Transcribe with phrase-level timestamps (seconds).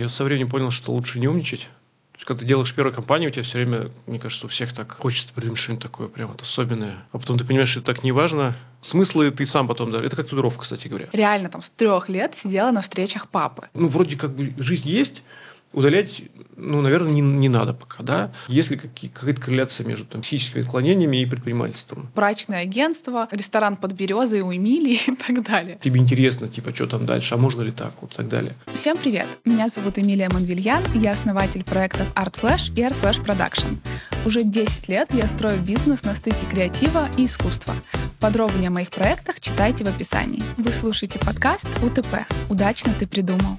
[0.00, 1.68] Я со временем понял, что лучше не умничать.
[2.24, 5.34] Когда ты делаешь первую компанию, у тебя все время, мне кажется, у всех так хочется
[5.34, 7.04] придумать что-нибудь такое прям вот особенное.
[7.12, 8.56] А потом ты понимаешь, что это так не важно.
[8.80, 10.02] Смыслы ты сам потом, да.
[10.02, 11.10] Это как татуировка, кстати говоря.
[11.12, 13.68] Реально там с трех лет сидела на встречах папы.
[13.74, 15.22] Ну, вроде как бы жизнь есть,
[15.72, 16.22] удалять,
[16.56, 21.26] ну, наверное, не, не надо пока, да, если какая-то корреляция между там, психическими отклонениями и
[21.26, 22.10] предпринимательством.
[22.14, 25.78] Брачное агентство, ресторан под березой у Эмилии и так далее.
[25.82, 28.54] Тебе интересно, типа, что там дальше, а можно ли так, вот так далее.
[28.74, 29.26] Всем привет!
[29.44, 33.78] Меня зовут Эмилия Манвильян, я основатель проектов Art Flash и Art Flash Production.
[34.26, 37.74] Уже 10 лет я строю бизнес на стыке креатива и искусства.
[38.18, 40.42] Подробнее о моих проектах читайте в описании.
[40.58, 43.58] Вы слушаете подкаст УТП «Удачно ты придумал».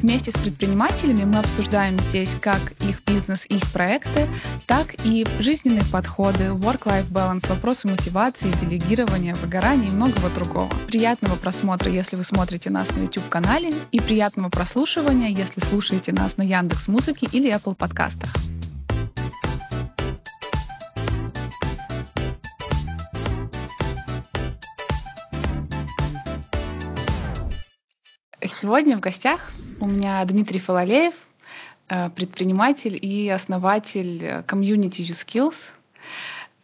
[0.00, 4.28] Вместе с предпринимателями мы обсуждаем здесь как их бизнес, их проекты,
[4.66, 10.70] так и жизненные подходы, work-life balance, вопросы мотивации, делегирования, выгорания и многого другого.
[10.88, 16.42] Приятного просмотра, если вы смотрите нас на YouTube-канале, и приятного прослушивания, если слушаете нас на
[16.42, 18.30] Яндекс Музыке или Apple подкастах.
[28.60, 31.14] Сегодня в гостях у меня Дмитрий Фалалеев,
[31.88, 35.54] предприниматель и основатель комьюнити YouSkills.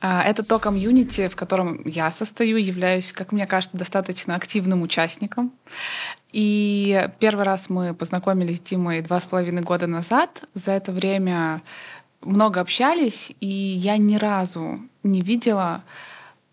[0.03, 5.53] Э, это то комьюнити, в котором я состою, являюсь, как мне кажется, достаточно активным участником.
[6.33, 10.43] И первый раз мы познакомились с Димой два с половиной года назад.
[10.55, 11.63] За это время
[12.21, 15.85] много общались, и я ни разу не видела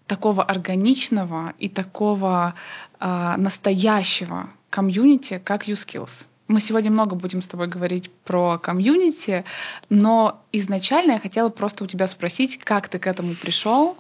[0.06, 2.56] такого органичного и такого
[3.00, 6.29] э, настоящего комьюнити, как YouSkills.
[6.50, 9.46] Мы сегодня много будем с тобой говорить про комьюнити,
[9.92, 13.96] но изначально я хотела просто у тебя спросить, как ты к этому пришел,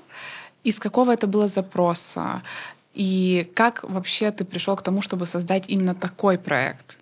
[0.64, 2.42] из какого это было запроса,
[2.96, 6.98] и как вообще ты пришел к тому, чтобы создать именно такой проект?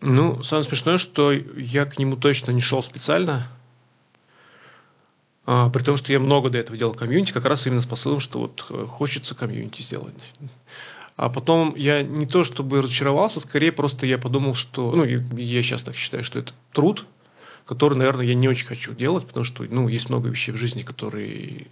[0.00, 3.48] Ну, самое смешное, что я к нему точно не шел специально,
[5.46, 8.20] а, при том, что я много до этого делал комьюнити, как раз именно с посылом,
[8.20, 10.14] что вот э, хочется комьюнити сделать.
[11.16, 15.82] А потом я не то чтобы разочаровался, скорее просто я подумал, что, ну, я сейчас
[15.82, 17.06] так считаю, что это труд,
[17.64, 20.82] который, наверное, я не очень хочу делать, потому что, ну, есть много вещей в жизни,
[20.82, 21.68] которые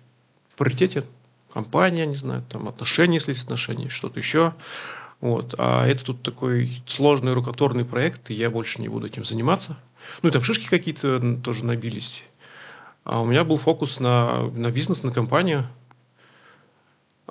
[0.54, 1.04] в приоритете.
[1.52, 4.54] Компания, не знаю, там отношения, если есть отношения, что-то еще.
[5.20, 5.54] Вот.
[5.58, 9.76] А это тут такой сложный рукотворный проект, и я больше не буду этим заниматься.
[10.22, 12.24] Ну, и там шишки какие-то тоже набились.
[13.04, 15.66] А у меня был фокус на, на бизнес, на компанию.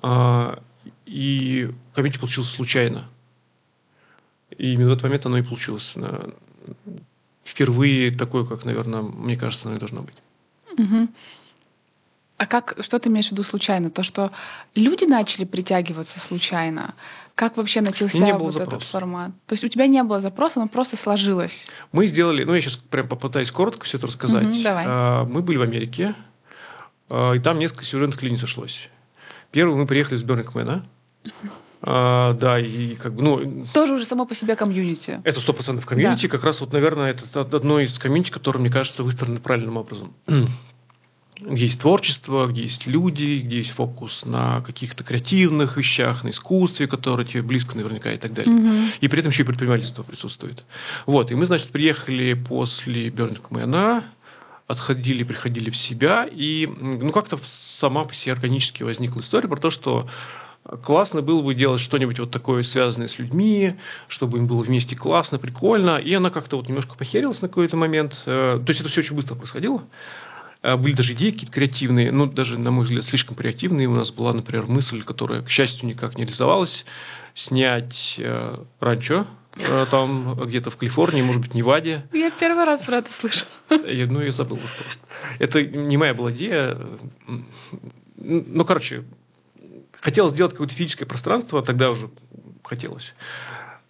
[0.01, 0.62] А,
[1.05, 3.09] и комьюнити получилось случайно.
[4.57, 5.95] И именно в этот момент оно и получилось.
[7.44, 10.16] Впервые такое, как, наверное, мне кажется, оно и должно быть.
[10.77, 11.09] Угу.
[12.38, 13.89] А как, что ты имеешь в виду случайно?
[13.89, 14.31] То, что
[14.75, 16.95] люди начали притягиваться случайно?
[17.35, 18.77] Как вообще начался вот запроса.
[18.77, 19.31] этот формат?
[19.45, 21.67] То есть у тебя не было запроса, оно просто сложилось?
[21.91, 24.47] Мы сделали, ну я сейчас прям попытаюсь коротко все это рассказать.
[24.47, 24.85] Угу, давай.
[24.88, 26.15] А, мы были в Америке,
[27.09, 28.89] а, и там несколько сюжетных линий сошлось.
[29.53, 30.84] Первый мы приехали с Бернингмена.
[31.84, 33.68] А, да, и как бы, ну...
[33.74, 35.22] Тоже уже само по себе комьюнити.
[35.24, 36.24] Это сто процентов комьюнити.
[36.24, 36.31] Да.
[36.31, 40.13] Как раз вот, наверное, это одно из комьюнити, которое, мне кажется, выстроено правильным образом.
[40.25, 46.88] где есть творчество, где есть люди, где есть фокус на каких-то креативных вещах, на искусстве,
[46.88, 48.90] которое тебе близко наверняка и так далее.
[49.02, 50.63] И при этом еще и предпринимательство присутствует.
[51.06, 54.06] Вот, и мы, значит, приехали после Бернингмена,
[54.68, 59.69] отходили, приходили в себя, и ну как-то сама по себе органически возникла история про то,
[59.69, 60.07] что
[60.81, 63.75] классно было бы делать что-нибудь вот такое, связанное с людьми,
[64.07, 68.13] чтобы им было вместе классно, прикольно, и она как-то вот немножко похерилась на какой-то момент,
[68.25, 69.84] э, то есть это все очень быстро происходило,
[70.62, 73.90] э, были даже идеи какие-то креативные, ну, даже, на мой взгляд, слишком креативные.
[73.90, 76.85] У нас была, например, мысль, которая, к счастью, никак не реализовалась,
[77.35, 79.28] снять э, ранчо
[79.91, 82.08] там где-то в Калифорнии, может быть, Неваде.
[82.12, 83.46] Я первый раз про это слышу.
[83.69, 85.06] Я, ну, я забыл уже просто.
[85.40, 86.78] Это не моя была идея.
[88.18, 89.03] Ну, короче,
[90.00, 92.09] хотелось сделать какое-то физическое пространство, тогда уже
[92.63, 93.13] хотелось.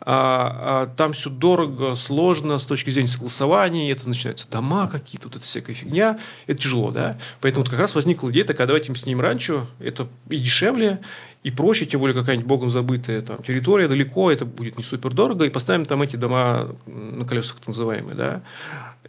[0.06, 5.38] А, а там все дорого, сложно с точки зрения согласования, это начинаются дома какие-то, вот
[5.38, 7.18] эта всякая фигня, это тяжело, да.
[7.40, 11.00] Поэтому вот как раз возникла идея такая, давайте мы снимем ранчо, это и дешевле,
[11.44, 15.46] и проще, тем более какая-нибудь богом забытая там территория далеко, это будет не супер дорого,
[15.46, 18.42] и поставим там эти дома на колесах так называемые, да.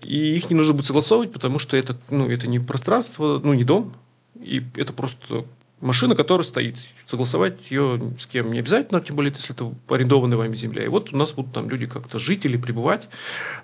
[0.01, 3.65] И их не нужно будет согласовывать, потому что это, ну, это не пространство, ну, не
[3.65, 3.95] дом,
[4.41, 5.45] и это просто
[5.85, 6.77] машина, которая стоит.
[7.07, 10.85] Согласовать ее с кем не обязательно, тем более, если это арендованная вами земля.
[10.85, 13.09] И вот у нас будут там люди как-то жить или пребывать.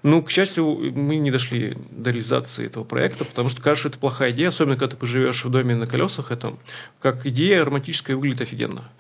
[0.02, 3.98] Но, к счастью, мы не дошли до реализации этого проекта, потому что кажется, что это
[3.98, 6.30] плохая идея, особенно когда ты поживешь в доме на колесах.
[6.30, 6.56] Это
[7.00, 8.90] как идея романтическая выглядит офигенно.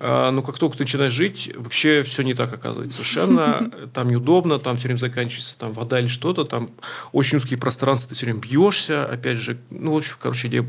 [0.00, 2.96] А, но как только ты начинаешь жить, вообще все не так оказывается.
[2.96, 6.70] Совершенно там неудобно, там все время заканчивается там вода или что-то, там
[7.12, 10.66] очень узкие пространства, ты все время бьешься, опять же, ну, в общем, короче, идея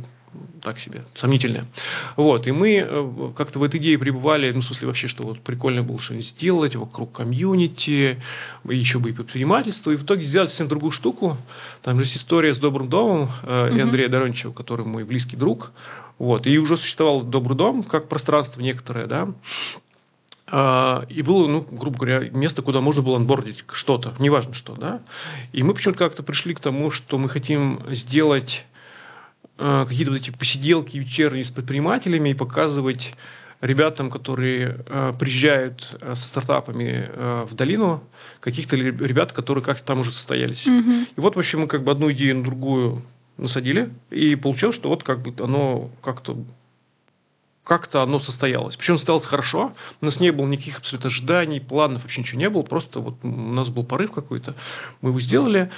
[0.62, 1.66] так себе, сомнительная.
[2.16, 5.40] Вот, и мы э, как-то в этой идее пребывали, ну, в смысле вообще, что вот
[5.40, 8.22] прикольно было что-нибудь сделать вокруг комьюнити,
[8.66, 11.38] еще бы и предпринимательство, и в итоге сделать совсем другую штуку.
[11.82, 15.72] Там есть история с Добрым домом э, и Андрея Дорончева, который мой близкий друг,
[16.18, 19.34] вот, и уже существовал Добрый дом как пространство некоторое, да,
[20.50, 25.02] а, и было, ну, грубо говоря, место, куда можно было анбордить что-то, неважно что, да.
[25.52, 28.66] И мы почему-то как-то пришли к тому, что мы хотим сделать
[29.58, 33.14] Э, какие-то вот эти посиделки вечерние с предпринимателями и показывать
[33.62, 38.04] ребятам, которые э, приезжают э, со стартапами э, в долину,
[38.40, 40.68] каких-то ребят, которые как-то там уже состоялись.
[40.68, 41.08] Mm-hmm.
[41.18, 43.02] И вот, в общем, мы как бы одну идею на другую
[43.38, 46.38] насадили, и получилось, что вот как бы оно как-то
[47.64, 48.78] как-то оно состоялось.
[48.78, 52.62] Причем состоялось хорошо, у нас не было никаких абсолютно ожиданий, планов, вообще ничего не было,
[52.62, 54.56] просто вот у нас был порыв какой-то,
[55.02, 55.70] мы его сделали,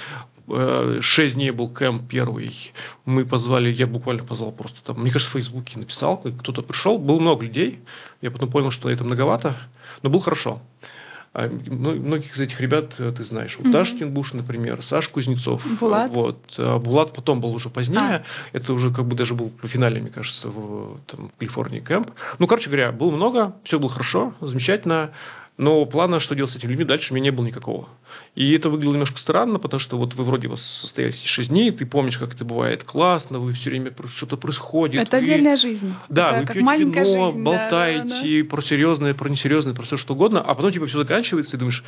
[0.52, 2.72] Э, шесть дней был кэмп первый.
[3.04, 7.18] Мы позвали, я буквально позвал просто там, мне кажется, в Фейсбуке написал, кто-то пришел, было
[7.18, 7.80] много людей.
[8.20, 9.56] Я потом понял, что это многовато,
[10.02, 10.60] но было хорошо.
[11.32, 13.56] А многих из этих ребят э, ты знаешь.
[13.56, 13.72] Вот mm-hmm.
[13.72, 15.62] Дашкин Буш, например, Саш Кузнецов.
[15.78, 16.10] Булат.
[16.10, 16.38] Вот.
[16.58, 18.00] А Булат потом был уже позднее.
[18.00, 18.24] А.
[18.52, 22.10] Это уже как бы даже был финальный, мне кажется, в, там, в Калифорнии кэмп.
[22.40, 25.12] Ну, короче говоря, было много, все было хорошо, замечательно.
[25.60, 27.90] Но плана, что делать с этими людьми, дальше у меня не было никакого.
[28.34, 31.84] И это выглядело немножко странно, потому что вот вы вроде бы состоялись 6 дней, ты
[31.84, 35.02] помнишь, как это бывает классно, вы все время что-то происходит.
[35.02, 35.22] Это вы...
[35.22, 35.94] отдельная жизнь.
[36.08, 38.48] Да, это вы как пьете маленькая вино, жизнь, болтаете да, да, да.
[38.48, 41.84] про серьезное, про несерьезное, про все что угодно, а потом типа все заканчивается, и думаешь,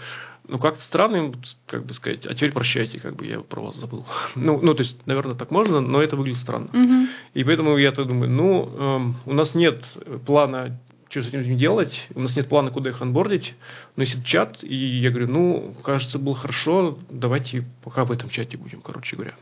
[0.47, 1.33] ну как-то странно,
[1.65, 4.05] как бы сказать, а теперь прощайте, как бы я про вас забыл.
[4.35, 6.69] Ну, ну то есть, наверное, так можно, но это выглядит странно.
[6.75, 7.09] Угу.
[7.33, 9.83] И поэтому я так думаю, ну, эм, у нас нет
[10.27, 10.79] плана
[11.13, 13.55] что с этим делать, у нас нет плана, куда их анбордить,
[13.97, 18.57] но есть чат, и я говорю, ну, кажется, было хорошо, давайте пока в этом чате
[18.57, 19.35] будем, короче говоря.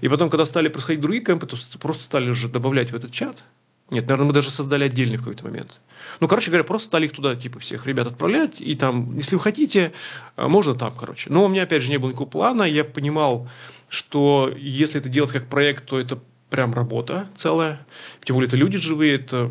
[0.00, 3.44] И потом, когда стали происходить другие кемпы, то просто стали уже добавлять в этот чат,
[3.90, 5.80] нет, наверное, мы даже создали отдельный в какой-то момент.
[6.18, 9.42] Ну, короче говоря, просто стали их туда, типа, всех ребят отправлять, и там, если вы
[9.42, 9.92] хотите,
[10.36, 11.30] а, можно там, короче.
[11.30, 13.48] Но у меня, опять же, не было никакого плана, я понимал,
[13.88, 16.18] что если это делать как проект, то это
[16.54, 17.84] прям работа целая.
[18.24, 19.50] Тем более это люди живые, это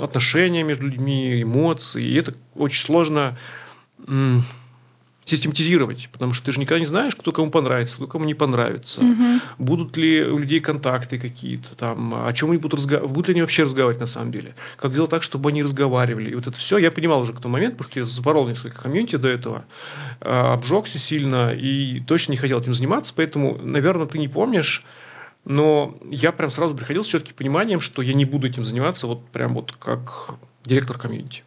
[0.00, 2.04] отношения между людьми, эмоции.
[2.04, 3.36] И это очень сложно
[5.24, 9.00] систематизировать, потому что ты же никогда не знаешь, кто кому понравится, кто кому не понравится.
[9.00, 9.40] Угу.
[9.58, 13.40] Будут ли у людей контакты какие-то там, о чем они будут разговаривать, будут ли они
[13.40, 14.54] вообще разговаривать на самом деле.
[14.76, 16.30] Как сделать так, чтобы они разговаривали.
[16.30, 18.82] И вот это все я понимал уже к тому моменту, потому что я запорол несколько
[18.82, 19.64] комьюнити до этого,
[20.20, 24.84] а, обжегся сильно и точно не хотел этим заниматься, поэтому, наверное, ты не помнишь,
[25.44, 29.26] но я прям сразу приходил с четким пониманием, что я не буду этим заниматься вот
[29.28, 31.42] прям вот как директор комьюнити.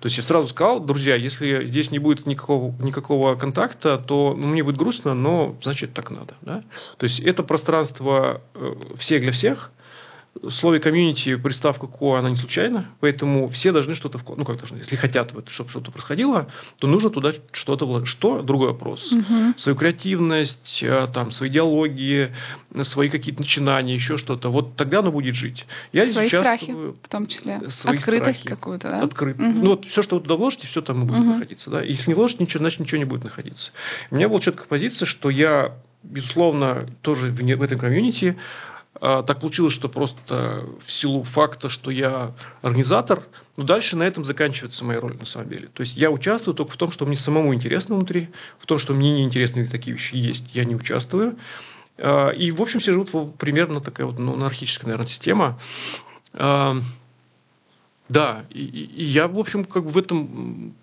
[0.00, 4.46] То есть я сразу сказал, друзья, если здесь не будет никакого, никакого контакта, то ну,
[4.46, 6.34] мне будет грустно, но значит так надо.
[6.42, 6.62] Да?
[6.96, 9.72] То есть это пространство э, всех для всех,
[10.42, 14.48] в слове комьюнити приставка ко, она не случайна, поэтому все должны что-то вкладывать.
[14.48, 16.48] Ну, как должны, если хотят, чтобы что-то происходило,
[16.78, 18.08] то нужно туда что-то вложить.
[18.08, 18.42] Что?
[18.42, 19.12] Другой вопрос.
[19.12, 19.54] Угу.
[19.56, 22.32] Свою креативность, э, там, свои диалоги,
[22.82, 24.50] свои какие-то начинания, еще что-то.
[24.50, 25.66] Вот тогда оно будет жить.
[25.92, 27.60] Я свои страхи, в том числе.
[27.70, 29.02] Свои Открытость какую-то, да?
[29.02, 29.36] Открыт.
[29.38, 29.46] Угу.
[29.46, 31.32] Ну, вот все, что вы туда вложите, все там будет угу.
[31.34, 31.70] находиться.
[31.70, 31.82] Да?
[31.82, 33.70] Если не вложите ничего, значит ничего не будет находиться.
[34.10, 38.36] У меня была четкая позиция, что я, безусловно, тоже в этом комьюнити
[39.00, 43.26] так получилось, что просто в силу факта, что я организатор,
[43.56, 45.68] но дальше на этом заканчивается моя роль на самом деле.
[45.68, 48.28] То есть я участвую только в том, что мне самому интересно внутри,
[48.58, 51.36] в том, что мне неинтересны такие вещи есть, я не участвую.
[51.98, 55.58] А, и, в общем, все живут примерно такая вот ну, анархическая, наверное, система.
[56.32, 56.76] А,
[58.08, 60.74] да, и, и я, в общем, как в этом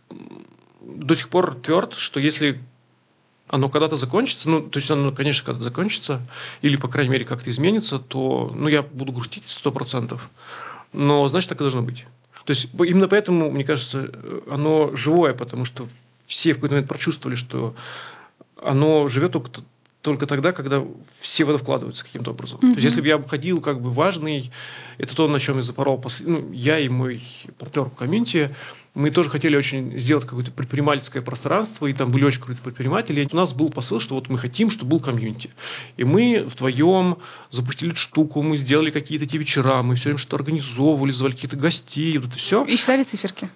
[0.81, 2.61] до сих пор тверд, что если
[3.47, 6.21] оно когда-то закончится, ну, то есть оно, конечно, когда-то закончится,
[6.61, 10.29] или, по крайней мере, как-то изменится, то, ну, я буду грустить сто процентов.
[10.93, 12.05] Но, значит, так и должно быть.
[12.45, 14.11] То есть, именно поэтому, мне кажется,
[14.49, 15.87] оно живое, потому что
[16.27, 17.75] все в какой-то момент прочувствовали, что
[18.61, 19.49] оно живет только
[20.05, 20.83] только тогда, когда
[21.19, 22.59] все в это вкладываются каким-то образом.
[22.61, 22.73] Мгм.
[22.73, 24.51] То есть, если бы я ходил как бы важный,
[24.99, 27.23] это то, на чем я запорол, пос- ну, я и мой
[27.57, 28.55] партнер по комьюнити,
[28.93, 33.23] мы тоже хотели очень сделать какое-то предпринимательское пространство, и там были очень крутые предприниматели.
[33.23, 35.49] И у нас был посыл, что вот мы хотим, чтобы был комьюнити.
[35.97, 37.17] И мы вдвоем
[37.49, 41.57] запустили эту штуку, мы сделали какие-то эти вечера, мы все время что-то организовывали, звали каких-то
[41.57, 42.63] гостей, вот это все.
[42.65, 43.49] И считали циферки.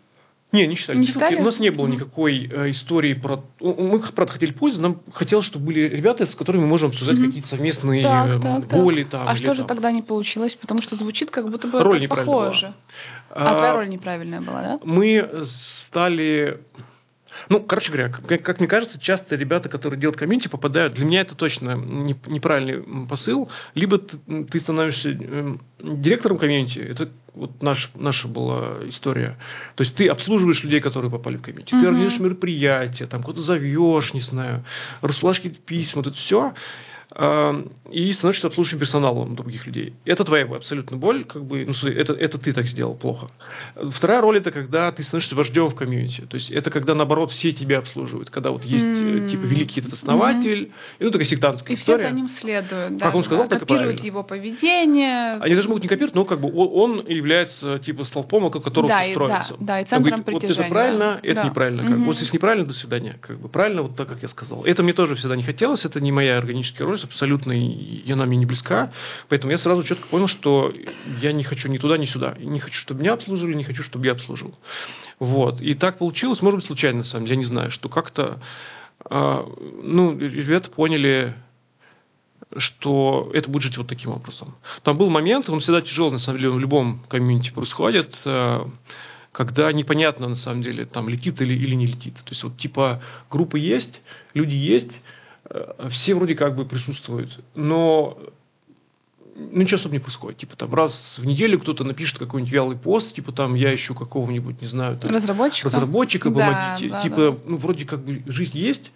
[0.52, 0.98] Не, не считали.
[0.98, 1.22] Не Цифры.
[1.22, 1.42] считали?
[1.42, 3.44] У нас не было никакой э, истории про...
[3.60, 7.26] Мы, правда, хотели пользоваться, нам хотелось, чтобы были ребята, с которыми мы можем обсуждать Мгм.
[7.28, 8.80] какие-то совместные Так, э, так, так.
[8.82, 9.04] боли.
[9.04, 9.68] Там, а что же там.
[9.68, 10.56] тогда не получилось?
[10.56, 12.46] Потому что звучит как будто бы Роль так неправильная была.
[12.48, 12.74] похоже.
[13.30, 14.80] А, твоя роль неправильная была, да?
[14.84, 16.60] мы стали...
[17.48, 20.94] Ну, короче говоря, как, как мне кажется, часто ребята, которые делают комьюнити, попадают...
[20.94, 23.50] Для меня это точно не- неправильный посыл.
[23.76, 29.38] Либо ты, ты становишься эм, директором комьюнити, это вот наш, наша была история.
[29.76, 31.70] То есть ты обслуживаешь людей, которые попали в комьюнити.
[31.72, 31.88] Ты Мгм.
[31.88, 34.66] организуешь мероприятия, там куда-то зовешь, не знаю,
[35.02, 36.54] рассылаешь какие-то письма, вот это все.
[37.16, 39.94] И становишься обслуживающим персоналом других людей.
[40.06, 43.28] Это твоя абсолютно боль, как бы, ну, это, это ты так сделал плохо.
[43.92, 46.22] Вторая роль это когда ты становишься вождем в комьюнити.
[46.30, 48.30] То есть это когда наоборот все тебя обслуживают.
[48.30, 49.28] Когда вот есть М.
[49.28, 52.10] типа великий этот основатель, и, ну такая сектантская И все история.
[52.10, 52.98] за ним следуют.
[52.98, 54.06] Да, Как он да, сказал, так и Копируют правильно.
[54.06, 55.34] его поведение.
[55.42, 58.88] Они даже могут не копировать, но как бы он он является типа столпом, вокруг которого
[58.90, 59.56] Да, все и- строится.
[59.60, 61.20] да, да, и Он центром говорит, Вот притяжения, это правильно, да.
[61.24, 61.44] это Да.
[61.44, 61.82] неправильно.
[61.84, 61.92] Как.
[61.92, 62.04] Мгм.
[62.06, 63.18] Вот если неправильно, до свидания.
[63.22, 64.64] Как бы правильно, вот так, как я сказал.
[64.66, 68.38] Это мне тоже всегда не хотелось, это не моя органическая роль, абсолютно, и она мне
[68.38, 68.92] не близка.
[69.28, 70.74] Поэтому я сразу четко понял, что
[71.20, 72.36] я не хочу ни туда, ни сюда.
[72.40, 74.56] Не хочу, чтобы меня обслуживали, не хочу, чтобы я обслуживал.
[75.20, 75.62] Вот.
[75.62, 78.42] И так получилось, может быть, случайно, на самом деле, я не знаю, что как-то
[79.06, 79.46] а,
[79.82, 81.36] ну, ребята поняли,
[82.58, 84.56] что это будет жить вот таким образом.
[84.84, 88.66] Там был момент, он всегда тяжелый, на самом деле, в любом комьюнити происходит, э,
[89.32, 92.16] когда непонятно, на самом деле, там летит или, или не летит.
[92.16, 94.02] То есть, вот типа группы есть,
[94.34, 95.19] люди есть, э,
[95.90, 98.18] все вроде как бы присутствуют, но
[99.36, 100.40] ну, ничего особо не происходит.
[100.40, 104.62] Типа там раз в неделю кто-то напишет какой-нибудь вялый пост, типа там я ищу какого-нибудь,
[104.62, 105.66] не знаю, там, Разработчик.
[105.66, 106.90] разработчика, Да, помогите.
[106.90, 108.92] да, типа, ну, вроде как бы жизнь есть,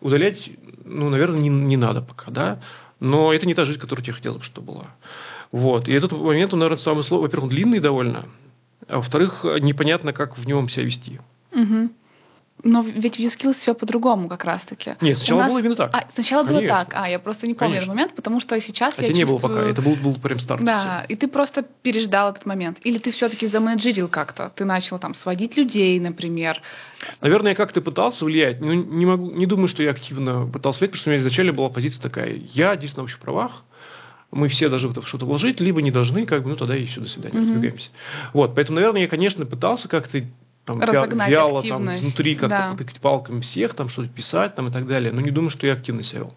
[0.00, 0.50] удалять,
[0.84, 2.60] ну, наверное, не, не надо пока, да.
[3.00, 4.86] Но это не та жизнь, которую тебе хотелось бы, чтобы была.
[5.52, 5.88] Вот.
[5.88, 7.26] И этот момент, он, наверное, самый сложный.
[7.26, 8.26] Во-первых, он длинный довольно.
[8.88, 11.20] А во-вторых, непонятно, как в нем себя вести.
[11.52, 11.92] Мгм.
[12.64, 14.96] Но ведь в YouSkills все по-другому как раз-таки.
[15.00, 15.94] Нет, сначала нас- было именно так.
[15.94, 16.76] А, сначала было Конечно.
[16.76, 16.88] так.
[16.94, 17.90] А, я просто не помню Конечно.
[17.92, 19.56] этот момент, потому что сейчас Это я не было чувствую...
[19.58, 20.64] пока, это был, был прям старт.
[20.64, 22.78] Да, и ты просто переждал этот момент.
[22.82, 24.50] Или ты все-таки заменеджерил как-то.
[24.56, 26.60] Ты начал там сводить людей, например.
[27.20, 30.90] Наверное, я как-то пытался влиять, но не, могу, не думаю, что я активно пытался влиять,
[30.92, 33.62] потому что у меня изначально была позиция такая, я здесь на общих правах,
[34.30, 37.00] мы все должны в что-то вложить, либо не должны, как бы, ну тогда и все,
[37.00, 37.48] до свидания, Мгм.
[37.48, 37.90] разбегаемся.
[38.34, 40.22] Вот, поэтому, наверное, я, конечно, пытался как-то
[40.68, 42.70] там, Разогнать вяло там, внутри как-то да.
[42.72, 45.72] потыкать палками всех, там что-то писать там, и так далее, но не думаю, что я
[45.72, 46.34] активно себя вел.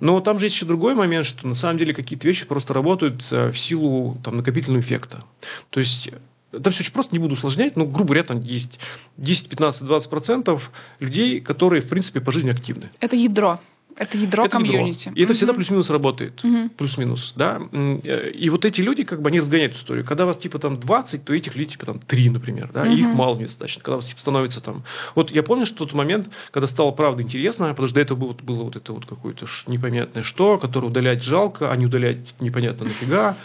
[0.00, 3.24] Но там же есть еще другой момент, что на самом деле какие-то вещи просто работают
[3.30, 5.22] э, в силу там, накопительного эффекта.
[5.70, 6.10] То есть
[6.52, 8.80] это все очень просто, не буду усложнять, но, грубо говоря, там есть
[9.18, 12.90] 10, 15, 20 процентов людей, которые, в принципе, по жизни активны.
[12.98, 13.60] Это ядро.
[13.96, 14.72] Это ядро Это ядро.
[14.72, 15.12] комьюнити.
[15.14, 16.42] И это всегда плюс-минус работает.
[16.42, 16.70] Мгм.
[16.70, 17.60] Плюс-минус, да.
[17.72, 20.04] Э, И вот эти люди, как бы, они разгоняют историю.
[20.04, 23.08] Когда вас, типа, там 20, то этих людей, типа, там 3, например, да, и их
[23.08, 23.82] мало недостаточно.
[23.82, 24.84] Когда вас, типа, становится там...
[25.14, 28.32] Вот я помню, что тот момент, когда стало, правда, интересно, потому что до этого было,
[28.32, 33.36] было вот это вот какое-то непонятное что, которое удалять жалко, а не удалять непонятно нафига.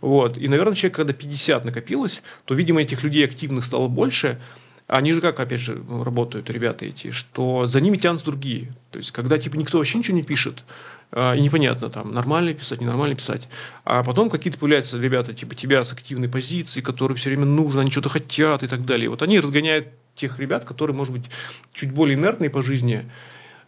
[0.00, 0.36] Вот.
[0.36, 4.40] И, наверное, человек, когда 50 накопилось, то, видимо, этих людей активных стало больше,
[4.86, 8.74] они же как, опять же, работают, ребята эти, что за ними тянутся другие.
[8.90, 10.64] То есть, когда, типа, никто вообще ничего не пишет,
[11.12, 13.48] а, и непонятно, там, нормально писать, ненормально писать.
[13.84, 17.90] А потом какие-то появляются ребята, типа, тебя с активной позиции, которые все время нужно, они
[17.90, 19.08] что-то хотят и так далее.
[19.08, 21.24] Вот они разгоняют тех ребят, которые, может быть,
[21.72, 23.10] чуть более инертные по жизни,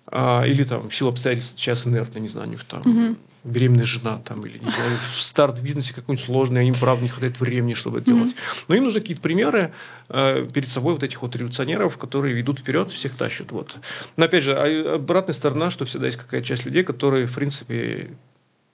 [0.06, 3.16] а, или там в силу обстоятельств сейчас инертные, не знаю, у них там Мгм.
[3.45, 7.11] Беременная жена там, или не знаю, старт в бизнесе какой-нибудь сложный, а им, правда, не
[7.11, 8.19] хватает времени, чтобы это Мгм.
[8.19, 8.37] делать.
[8.69, 9.75] Но им нужны какие-то примеры
[10.09, 13.53] э, перед собой вот этих вот революционеров, которые ведут вперед, всех тащат.
[13.53, 13.77] Вот.
[14.17, 18.17] Но опять же, а обратная сторона, что всегда есть какая-то часть людей, которые, в принципе,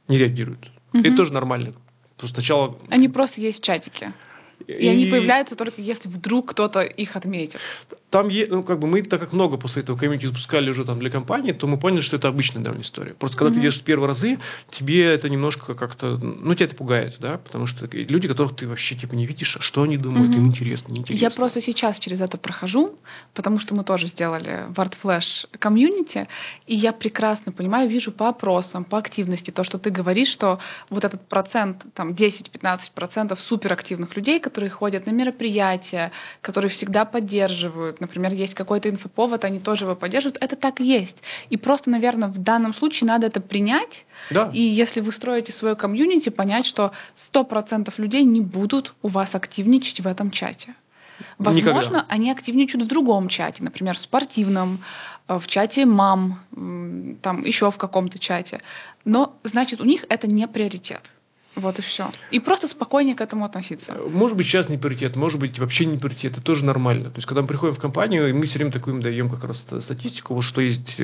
[0.09, 0.71] не реагируют.
[0.93, 1.05] Мгм.
[1.05, 1.75] Это тоже нормально.
[2.17, 2.79] Просто сначала...
[2.91, 4.13] Они просто есть в чатике.
[4.67, 7.61] И, они появляются только если вдруг кто-то их отметит.
[8.11, 11.11] Там, ну, как бы мы, так как много после этого комьюнити запускали уже там для
[11.11, 13.15] компании, то мы поняли, что это обычная довольно история.
[13.15, 13.55] Просто когда Мгм.
[13.55, 14.39] ты делаешь первые разы,
[14.71, 18.97] тебе это немножко как-то, ну, тебя это пугает, да, потому что люди, которых ты вообще,
[18.97, 20.41] типа, не видишь, а что они думают, Мгм.
[20.41, 21.25] им интересно, неинтересно.
[21.25, 22.99] Я просто сейчас через это прохожу,
[23.33, 26.27] потому что мы тоже сделали в ArtFlash комьюнити,
[26.67, 31.05] и я прекрасно понимаю, вижу по опросам, по активности, то, что ты говоришь, что вот
[31.05, 38.00] этот процент, там 10-15% суперактивных людей, которые ходят на мероприятия, которые всегда поддерживают.
[38.01, 40.39] Например, есть какой-то инфоповод, они тоже его поддерживают.
[40.41, 41.23] Это так и есть.
[41.51, 44.05] И просто, наверное, в данном случае надо это принять.
[44.31, 44.51] Да.
[44.53, 46.93] И если вы строите свое комьюнити, понять, что
[47.33, 50.75] 100% людей не будут у вас активничать в этом чате.
[51.39, 52.07] Возможно, Никогда.
[52.09, 54.83] они активничают в другом чате, например, в спортивном,
[55.29, 56.41] э, в чате мам,
[57.23, 58.63] там еще в каком-то чате.
[59.05, 61.13] Но, значит, у них это не приоритет.
[61.57, 62.11] Вот и все.
[62.31, 63.95] И просто спокойнее к этому относиться.
[63.95, 66.33] Может быть, сейчас не приоритет, может быть, вообще не приоритет.
[66.33, 67.11] Это тоже нормально.
[67.11, 69.45] То есть, когда мы приходим в компанию, и мы все время такую им даем как
[69.45, 71.01] раз статистику, вот что есть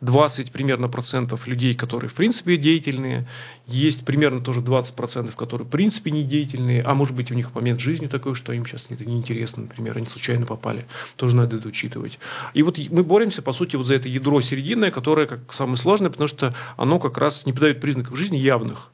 [0.00, 3.26] 20 примерно процентов людей, которые в принципе деятельные,
[3.66, 7.54] есть примерно тоже 20 процентов, которые в принципе не деятельные, а может быть у них
[7.54, 11.68] момент жизни такой, что им сейчас это неинтересно, например, они случайно попали, тоже надо это
[11.68, 12.18] учитывать.
[12.54, 16.10] И вот мы боремся, по сути, вот за это ядро серединное, которое как самое сложное,
[16.10, 18.90] потому что оно как раз не подает признаков жизни явных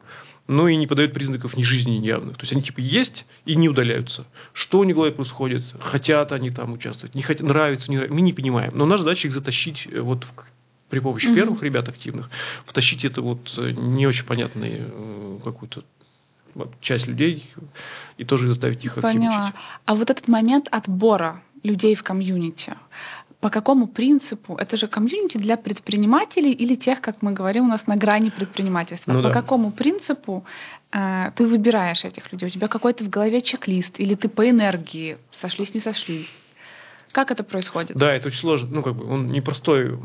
[0.49, 2.37] но и не подает признаков ни жизни, ни явных.
[2.37, 4.27] То есть они типа есть и не удаляются.
[4.53, 5.65] Что у них в голове происходит?
[5.81, 7.15] Хотят они там участвовать?
[7.15, 8.15] Не хотят, нравится, не нравится?
[8.15, 8.71] Мы не понимаем.
[8.75, 10.31] Но наша задача их затащить э, вот в
[10.89, 11.35] при помощи Мгм.
[11.35, 12.31] первых ребят активных,
[12.65, 15.83] втащить это вот э, не очень понятную э, какую-то
[16.81, 17.51] часть людей
[18.17, 19.47] и тоже заставить их Поняла.
[19.49, 19.55] активничать.
[19.85, 22.75] А вот этот момент отбора людей в комьюнити,
[23.47, 24.57] по какому принципу?
[24.57, 29.13] Это же комьюнити для предпринимателей или тех, как мы говорим, у нас на грани предпринимательства.
[29.13, 29.33] Ну по да.
[29.33, 30.45] какому принципу
[30.91, 32.49] э, ты выбираешь этих людей?
[32.49, 36.53] У тебя какой-то в голове чек-лист или ты по энергии сошлись, не сошлись?
[37.13, 37.97] Как это происходит?
[37.97, 39.97] Да, это очень сложно, ну, как бы, он непростой,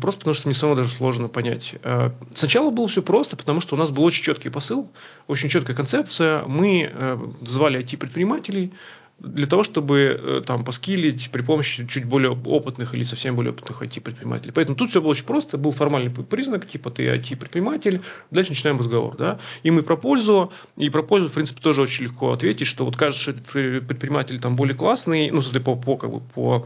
[0.00, 1.76] просто потому что мне самому даже сложно понять.
[1.84, 4.90] А, Сначала было все просто, потому что у нас был очень четкий посыл,
[5.28, 6.42] очень четкая концепция.
[6.46, 8.72] Мы э, звали IT-предпринимателей
[9.18, 13.82] для того, чтобы э, там поскилить при помощи чуть более опытных или совсем более опытных
[13.82, 14.52] IT-предпринимателей.
[14.52, 19.16] Поэтому тут все было очень просто, был формальный признак, типа ты IT-предприниматель, дальше начинаем разговор.
[19.16, 19.40] Да?
[19.64, 22.96] И мы про пользу, и про пользу, в принципе, тоже очень легко ответить, что вот
[22.96, 23.46] кажется, что этот
[23.86, 26.64] предприниматель там более классный, ну, в смысле, по, по, как бы, по,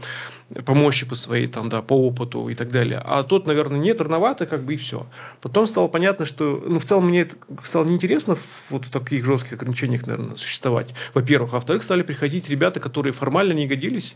[0.65, 3.01] по мощи по своей, там, да, по опыту и так далее.
[3.03, 5.07] А тот, наверное, нет, рановато, как бы и все.
[5.41, 8.37] Потом стало понятно, что, ну, в целом мне это стало неинтересно
[8.69, 10.93] вот в таких жестких ограничениях, наверное, существовать.
[11.15, 11.53] Во-первых.
[11.53, 14.15] А во-вторых, стали приходить ребята, которые формально не годились,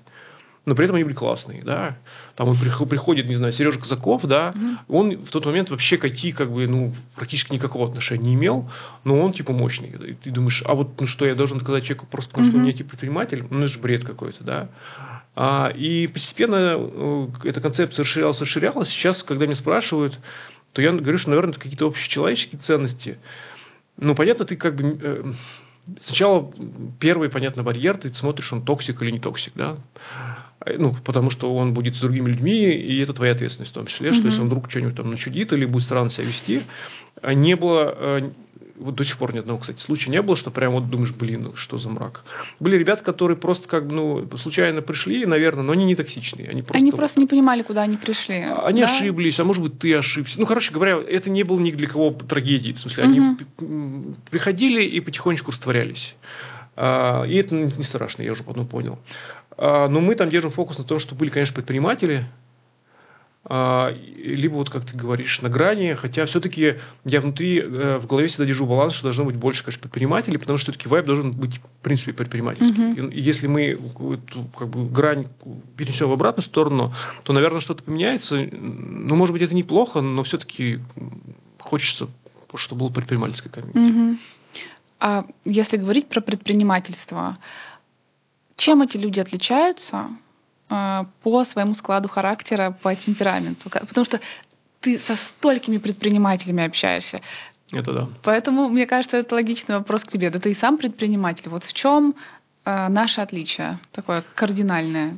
[0.65, 1.97] но при этом они были классные, да.
[2.35, 4.53] Там прих- приходит, не знаю, Сережа Казаков, да,
[4.89, 8.69] он в тот момент вообще к IT как бы, ну, практически никакого отношения не имел,
[9.05, 9.89] но он типа мощный.
[9.89, 12.63] И ты думаешь, а вот ну что, я должен сказать человеку просто потому, что он
[12.65, 13.45] не IT-предприниматель?
[13.49, 14.69] Ну, это же бред какой-то, да.
[15.39, 18.89] А, и постепенно э, эта концепция расширялась, расширялась.
[18.89, 20.19] Сейчас, когда меня спрашивают,
[20.73, 23.19] то я говорю, что, наверное, это какие-то общечеловеческие ценности.
[23.97, 25.33] Ну, понятно, ты как бы...
[25.99, 26.51] Сначала
[26.99, 29.77] первый, понятно, барьер, ты смотришь, он toxic или не toxic, да?
[30.65, 34.11] Ну, потому что он будет с другими людьми, и это твоя ответственность в том числе,
[34.11, 36.63] что если он вдруг что-нибудь там начудит или будет странно себя вести.
[37.21, 38.29] А Не было, э,
[38.77, 41.43] вот до сих пор ни одного, кстати, случая не было, что прям вот думаешь, блин,
[41.43, 42.23] ну что за мрак.
[42.59, 46.49] Были ребята, которые просто как бы, ну, случайно пришли, наверное, но они не токсичные.
[46.49, 48.35] Они просто, Они просто не понимали, куда они пришли.
[48.35, 48.87] они да?
[48.87, 50.39] ошиблись, а может быть, ты ошибся.
[50.39, 52.73] Ну, короче говоря, это не было ни для кого трагедии.
[52.73, 53.37] В смысле, они
[54.29, 55.76] приходили и потихонечку растворялись.
[56.75, 58.99] А, И это не страшно, я уже потом понял.
[59.57, 62.25] А, Но мы там держим фокус на том, что были, конечно, предприниматели,
[63.49, 68.27] а, либо вот, как ты говоришь, на грани, хотя все-таки я внутри э, в голове
[68.27, 71.55] всегда держу баланс, что должно быть больше, конечно, предпринимателей, потому что все-таки вайб должен быть,
[71.55, 72.77] в принципе, предпринимательский.
[72.77, 73.07] Мгм.
[73.07, 75.27] И если мы эту как бы, грань
[75.77, 78.35] перенесем в обратную сторону, то, наверное, что-то поменяется.
[78.51, 80.81] Ну, может быть, это неплохо, но все-таки
[81.57, 82.09] хочется,
[82.55, 83.93] чтобы было предпринимательское комьюнити.
[83.93, 84.19] Мгм.
[84.99, 87.37] А если говорить про предпринимательство,
[88.55, 90.07] чем эти люди отличаются
[90.69, 93.69] э, по своему складу характера, по темпераменту?
[93.69, 94.19] Потому что
[94.79, 97.21] ты со столькими предпринимателями общаешься.
[97.71, 98.07] Это да.
[98.23, 100.29] Поэтому, мне кажется, это логичный вопрос к тебе.
[100.29, 101.49] Да ты и сам предприниматель.
[101.49, 102.15] Вот в чем
[102.65, 105.17] э, наше отличие такое кардинальное?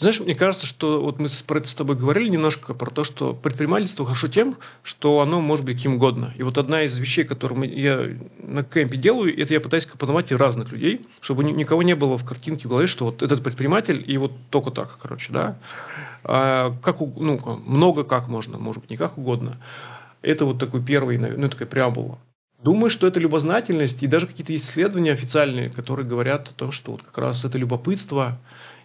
[0.00, 3.34] Знаешь, мне кажется, что вот мы про это с тобой говорили немножко, про то, что
[3.34, 6.32] предпринимательство хорошо тем, что оно может быть каким угодно.
[6.36, 10.72] И вот одна из вещей, которую я на кемпе делаю, это я пытаюсь компоновать разных
[10.72, 14.16] людей, чтобы ни- никого не было в картинке в голове, что вот этот предприниматель и
[14.16, 15.58] вот только так, короче, да.
[16.24, 19.58] А, как, ну, много как можно, может быть, не как угодно.
[20.22, 22.18] Это вот такой первый, ну, такая преамбула.
[22.62, 27.02] Думаю, что это любознательность, и даже какие-то исследования официальные, которые говорят о том, что вот
[27.02, 28.38] как раз это любопытство,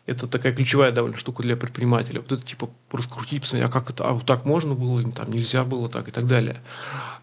[0.05, 2.21] это такая ключевая довольно штука для предпринимателя.
[2.21, 5.31] Вот это типа раскрутить, посмотреть, а как это, а вот так можно было, им там
[5.31, 6.61] нельзя было так и так далее.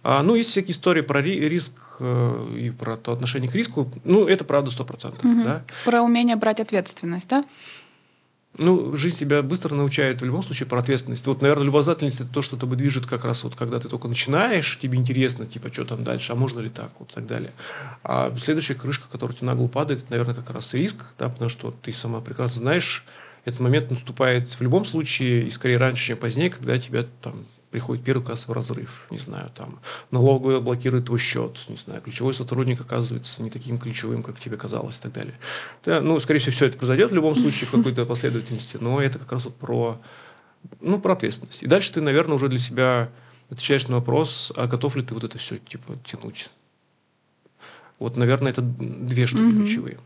[0.03, 3.89] А, ну, есть всякие истории про ри- риск э, и про то отношение к риску.
[4.05, 5.15] Ну, это правда 100%.
[5.23, 5.45] Мгм.
[5.45, 5.63] Да?
[5.85, 7.45] Про умение брать ответственность, да?
[8.59, 11.27] Ну, жизнь тебя быстро научает в любом случае про ответственность.
[11.27, 14.79] Вот, наверное, любознательность– это то, что тобой движет как раз вот, когда ты только начинаешь,
[14.79, 17.53] тебе интересно, типа, что там дальше, а можно ли так, вот, и так далее.
[18.05, 21.49] А следующая крышка, которая тебе на голову падает, это, наверное, как раз риск, да, потому
[21.49, 23.05] что ты сама прекрасно знаешь,
[23.47, 28.05] этот момент наступает в любом случае, и скорее раньше, чем позднее, когда тебя там приходит
[28.05, 29.81] первый кассовый разрыв, не знаю, там,
[30.11, 34.99] налоговая блокирует твой счет, не знаю, ключевой сотрудник оказывается не таким ключевым, как тебе казалось
[34.99, 35.35] и так далее.
[35.85, 39.19] Да, ну, скорее всего, все это произойдет в любом случае в какой-то последовательности, но это
[39.19, 39.99] как раз вот про,
[40.81, 41.63] ну, про ответственность.
[41.63, 43.11] И дальше ты, наверное, уже для себя
[43.51, 46.51] отвечаешь на вопрос, а готов ли ты вот это все, типа, тянуть.
[47.99, 49.65] Вот, наверное, это две штуки mm-hmm.
[49.65, 49.99] ключевые.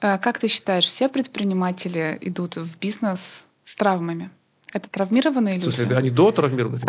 [0.00, 3.20] А как ты считаешь, все предприниматели идут в бизнес
[3.64, 4.30] с травмами?
[4.76, 5.74] Это травмированные люди?
[5.74, 6.80] Слушай, они до травмированы?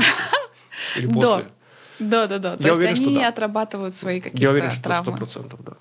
[0.98, 1.22] Или после?
[1.22, 1.46] До.
[2.00, 2.58] Да, да, да.
[2.58, 5.78] То есть они отрабатывают свои какие-то Я уверен, что сто процентов, да.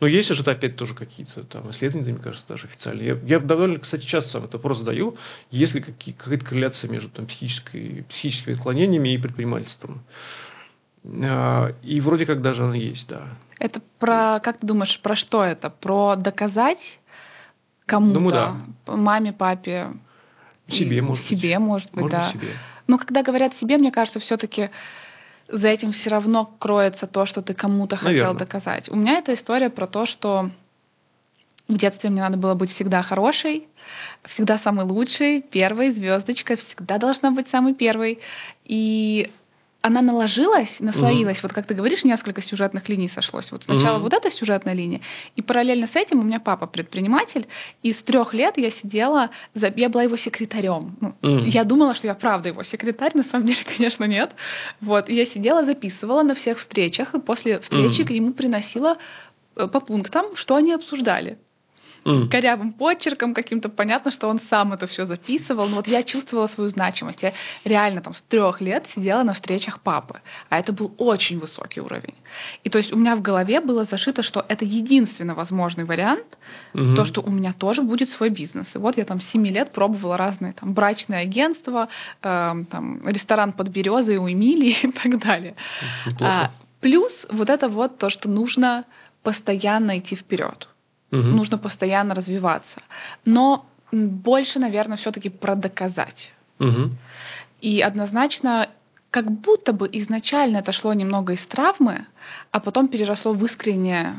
[0.00, 3.06] Но есть же опять тоже какие-то там исследования, мне кажется, даже официальные.
[3.06, 5.16] Я, я довольно, кстати, часто сам это вопрос задаю,
[5.50, 10.02] есть ли какая-то корреляция между там, психической, психическими отклонениями и предпринимательством.
[11.06, 13.28] А, и вроде как даже она есть, да.
[13.58, 15.70] Это про, как ты думаешь, про что это?
[15.70, 17.00] Про доказать
[17.86, 18.14] кому-то?
[18.14, 18.56] Думаю, да.
[18.96, 19.92] Маме, папе?
[20.68, 21.66] Себе, может Себе, быть.
[21.66, 22.32] может быть, может да.
[22.32, 22.52] Себе.
[22.86, 24.70] Но когда говорят себе, мне кажется, все-таки
[25.48, 28.88] за этим все равно кроется то, что ты кому-то хотел доказать.
[28.88, 30.50] У меня эта история про то, что
[31.68, 33.68] в детстве мне надо было быть всегда хорошей,
[34.24, 38.20] всегда самой лучшей, первой звездочкой, всегда должна быть самой первой.
[38.64, 39.32] И
[39.84, 41.48] она наложилась, наслоилась, угу.
[41.48, 43.52] вот как ты говоришь, несколько сюжетных линий сошлось.
[43.52, 44.04] Вот сначала угу.
[44.04, 45.02] вот эта сюжетная линия,
[45.36, 47.46] и параллельно с этим у меня папа предприниматель,
[47.82, 49.70] и с трех лет я сидела, за...
[49.76, 50.96] я была его секретарем.
[51.02, 51.44] Ну, угу.
[51.44, 54.30] Я думала, что я правда его секретарь, на самом деле, конечно, нет.
[54.80, 58.08] Вот, и я сидела, записывала на всех встречах, и после встречи угу.
[58.08, 58.96] к нему приносила
[59.54, 61.36] э, по пунктам, что они обсуждали
[62.04, 62.28] mm.
[62.28, 63.68] корявым почерком каким-то.
[63.68, 65.68] Понятно, что он сам это все записывал.
[65.68, 67.22] Но вот я чувствовала свою значимость.
[67.22, 67.32] Я
[67.64, 70.20] реально там с трех лет сидела на встречах папы.
[70.48, 72.14] А это был очень высокий уровень.
[72.62, 76.38] И то есть у меня в голове было зашито, что это единственно возможный вариант,
[76.74, 76.94] mm-hmm.
[76.94, 78.74] то, что у меня тоже будет свой бизнес.
[78.74, 81.88] И вот я там с 7 лет пробовала разные там брачные агентства,
[82.22, 85.54] э, там ресторан под березой у Эмилии и так далее.
[86.20, 88.84] А, плюс вот это вот то, что нужно
[89.22, 90.68] постоянно идти вперед.
[91.10, 91.22] Угу.
[91.22, 92.82] Нужно постоянно развиваться.
[93.24, 96.32] Но больше, наверное, все-таки про доказать.
[96.58, 96.90] Угу.
[97.60, 98.68] И однозначно,
[99.10, 102.06] как будто бы изначально это шло немного из травмы,
[102.50, 104.14] а потом переросло в искреннее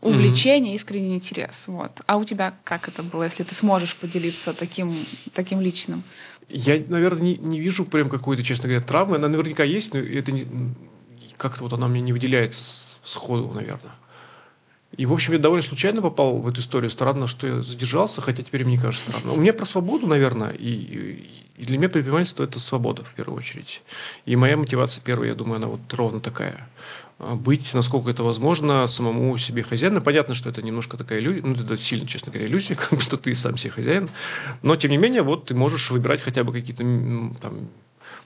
[0.00, 1.54] увлечение, искренний интерес.
[1.66, 1.92] Вот.
[2.06, 4.94] А у тебя как это было, если ты сможешь поделиться таким,
[5.32, 6.02] таким личным?
[6.48, 9.16] Я, наверное, не, не вижу прям какой-то, честно говоря, травмы.
[9.16, 10.46] Она наверняка есть, но это не,
[11.36, 13.92] как-то вот она мне не выделяется сходу, наверное.
[14.96, 16.90] И, в общем, я довольно случайно попал в эту историю.
[16.90, 19.32] Странно, что я задержался, хотя теперь мне кажется странно.
[19.32, 23.82] У меня про свободу, наверное, и, и для меня предпринимательство– это свобода, в первую очередь.
[24.26, 26.68] И моя мотивация первая, я думаю, она вот ровно такая.
[27.20, 30.02] А, быть, насколько это возможно, самому себе хозяином.
[30.02, 33.16] Понятно, что это немножко такая иллюзия, ну, это сильно, честно говоря, иллюзия, как бы, что
[33.16, 34.10] ты сам себе хозяин.
[34.62, 36.82] Но, тем не менее, вот ты можешь выбирать хотя бы какие-то
[37.40, 37.68] там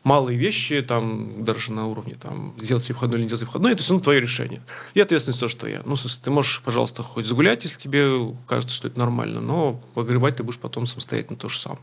[0.04, 3.72] малые вещи, там, даже на уровне, там, сделать себе входной или не сделать себе входной,
[3.72, 4.62] это все равно твое решение.
[4.94, 5.82] И ответственность то, что я.
[5.84, 10.42] Ну, ты можешь, пожалуйста, хоть загулять, если тебе кажется, что это нормально, но погребать ты
[10.42, 11.78] будешь потом самостоятельно тоже сам.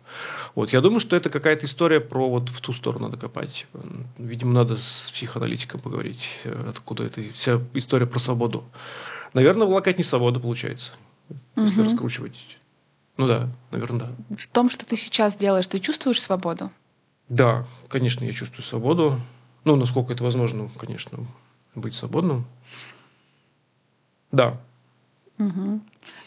[0.56, 3.66] Вот, я думаю, что это какая-то история про вот в ту сторону надо копать.
[4.18, 8.64] Видимо, надо с психоаналитиком поговорить, э, откуда эта вся история про свободу.
[9.34, 10.92] Наверное, волокать не свобода получается,
[11.56, 11.90] если угу.
[11.90, 12.36] раскручивать.
[13.18, 14.36] Ну да, наверное, да.
[14.36, 16.72] В том, что ты сейчас делаешь, ты чувствуешь свободу?
[17.32, 19.18] Да, конечно, я чувствую свободу.
[19.64, 21.20] Ну, насколько это возможно, конечно,
[21.76, 22.46] быть свободным.
[24.34, 24.60] Да.
[25.40, 25.80] Угу.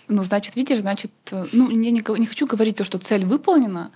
[0.09, 3.91] Ну, значит, видишь, значит, ну, я не, не хочу говорить то, что цель выполнена,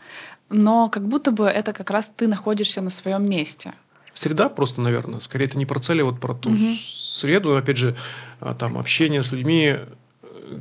[0.51, 3.73] но как будто бы это как раз ты находишься на своем месте.
[4.12, 5.21] Среда просто, наверное.
[5.21, 6.75] Скорее, это не про цель, а вот про ту угу.
[7.21, 7.57] среду.
[7.57, 7.97] Опять же,
[8.38, 9.79] а, там общение с людьми,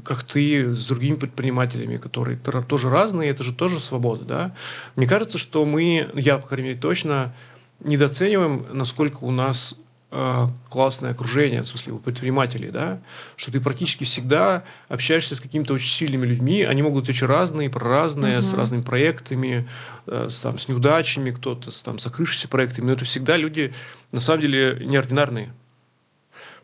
[0.04, 4.56] как ты с другими предпринимателями, которые тоже разные, это же тоже свобода, да.
[4.96, 7.34] Мне кажется, что мы, я, по крайней мере, точно
[7.80, 9.80] недооцениваем, насколько у нас
[10.12, 13.00] э, классное окружение, в смысле, у предпринимателей, да,
[13.36, 17.70] что ты практически всегда общаешься с какими-то очень сильными людьми, они могут быть очень разные,
[17.70, 18.44] про разные, uh-huh.
[18.44, 19.68] с разными проектами,
[20.08, 23.74] э, с, там, с неудачами, кто-то с там, закрывшимися проектами, но это всегда люди,
[24.12, 25.54] на самом деле, неординарные.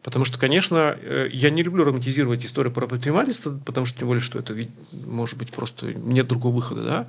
[0.04, 4.22] Потому что, конечно, э, я не люблю романтизировать историю про предпринимательство, потому что тем более,
[4.22, 4.54] что это
[4.92, 7.08] может быть просто нет другого выхода, да.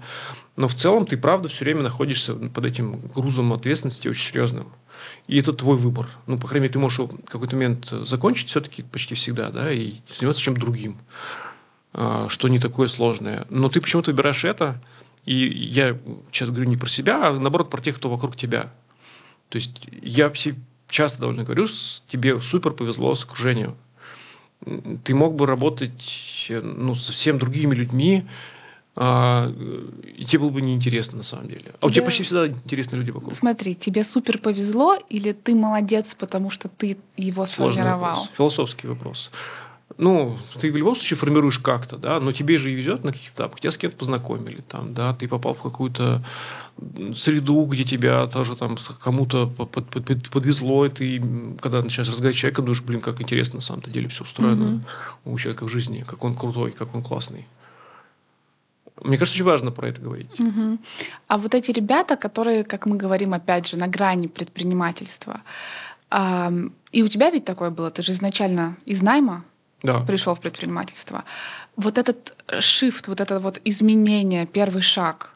[0.56, 4.72] Но в целом ты правда все время находишься под этим грузом ответственности очень серьезным.
[5.26, 6.06] И это твой выбор.
[6.26, 9.96] Ну, по крайней мере, ты можешь в какой-то момент закончить все-таки почти всегда, да, и
[10.08, 10.98] заниматься чем-то другим.
[11.94, 13.46] а, что не такое сложное.
[13.50, 14.82] Но ты почему-то выбираешь это,
[15.24, 15.96] и я
[16.32, 18.72] сейчас говорю не про себя, а наоборот про тех, кто вокруг тебя.
[19.48, 20.56] То есть я все
[20.88, 21.66] часто довольно говорю,
[22.08, 23.76] тебе супер повезло с окружением.
[25.04, 28.24] Ты мог бы работать ну, со совсем другими людьми,
[28.96, 29.52] а,
[30.16, 31.62] и тебе было бы неинтересно на самом деле.
[31.62, 31.74] Тебе...
[31.80, 33.36] А у тебя почти всегда интересные люди вокруг.
[33.36, 38.20] Смотри, тебе супер повезло или ты молодец, потому что ты его Сложный сформировал?
[38.20, 38.36] Вопрос.
[38.36, 39.30] Философский вопрос.
[39.96, 43.42] Ну, ты в любом случае формируешь как-то, да, но тебе же и везет на каких-то
[43.42, 43.60] этапах.
[43.60, 46.24] Тебя с кем-то познакомили, там, да, ты попал в какую-то
[47.14, 51.22] среду, где тебя тоже там кому-то под, под, под, подвезло, и ты,
[51.60, 55.32] когда начинаешь разговаривать с человеком, думаешь, блин, как интересно на самом-то деле все устроено mm-hmm.
[55.32, 57.46] у человека в жизни, как он крутой, как он классный.
[59.02, 60.30] Мне кажется, очень важно про это говорить.
[60.38, 60.78] Угу.
[61.26, 65.42] А вот эти ребята, которые, как мы говорим, опять же, на грани предпринимательства,
[66.92, 69.44] и у тебя ведь такое было, ты же изначально из найма
[69.84, 70.00] да.
[70.00, 71.24] пришел в предпринимательство.
[71.76, 75.34] Вот этот shift, вот это вот изменение, первый шаг,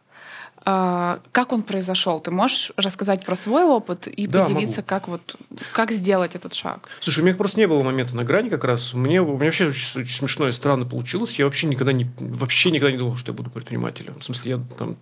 [0.65, 2.21] а, как он произошел?
[2.21, 4.87] Ты можешь рассказать про свой опыт и да, поделиться, могу.
[4.87, 5.37] как вот
[5.73, 6.89] как сделать этот шаг?
[7.01, 8.93] Слушай, у меня просто не было момента на грани как раз.
[8.93, 11.39] Мне, у меня вообще очень, очень смешно и странно получилось.
[11.39, 14.19] Я вообще никогда не вообще никогда не думал, что я буду предпринимателем.
[14.19, 14.97] В смысле, я там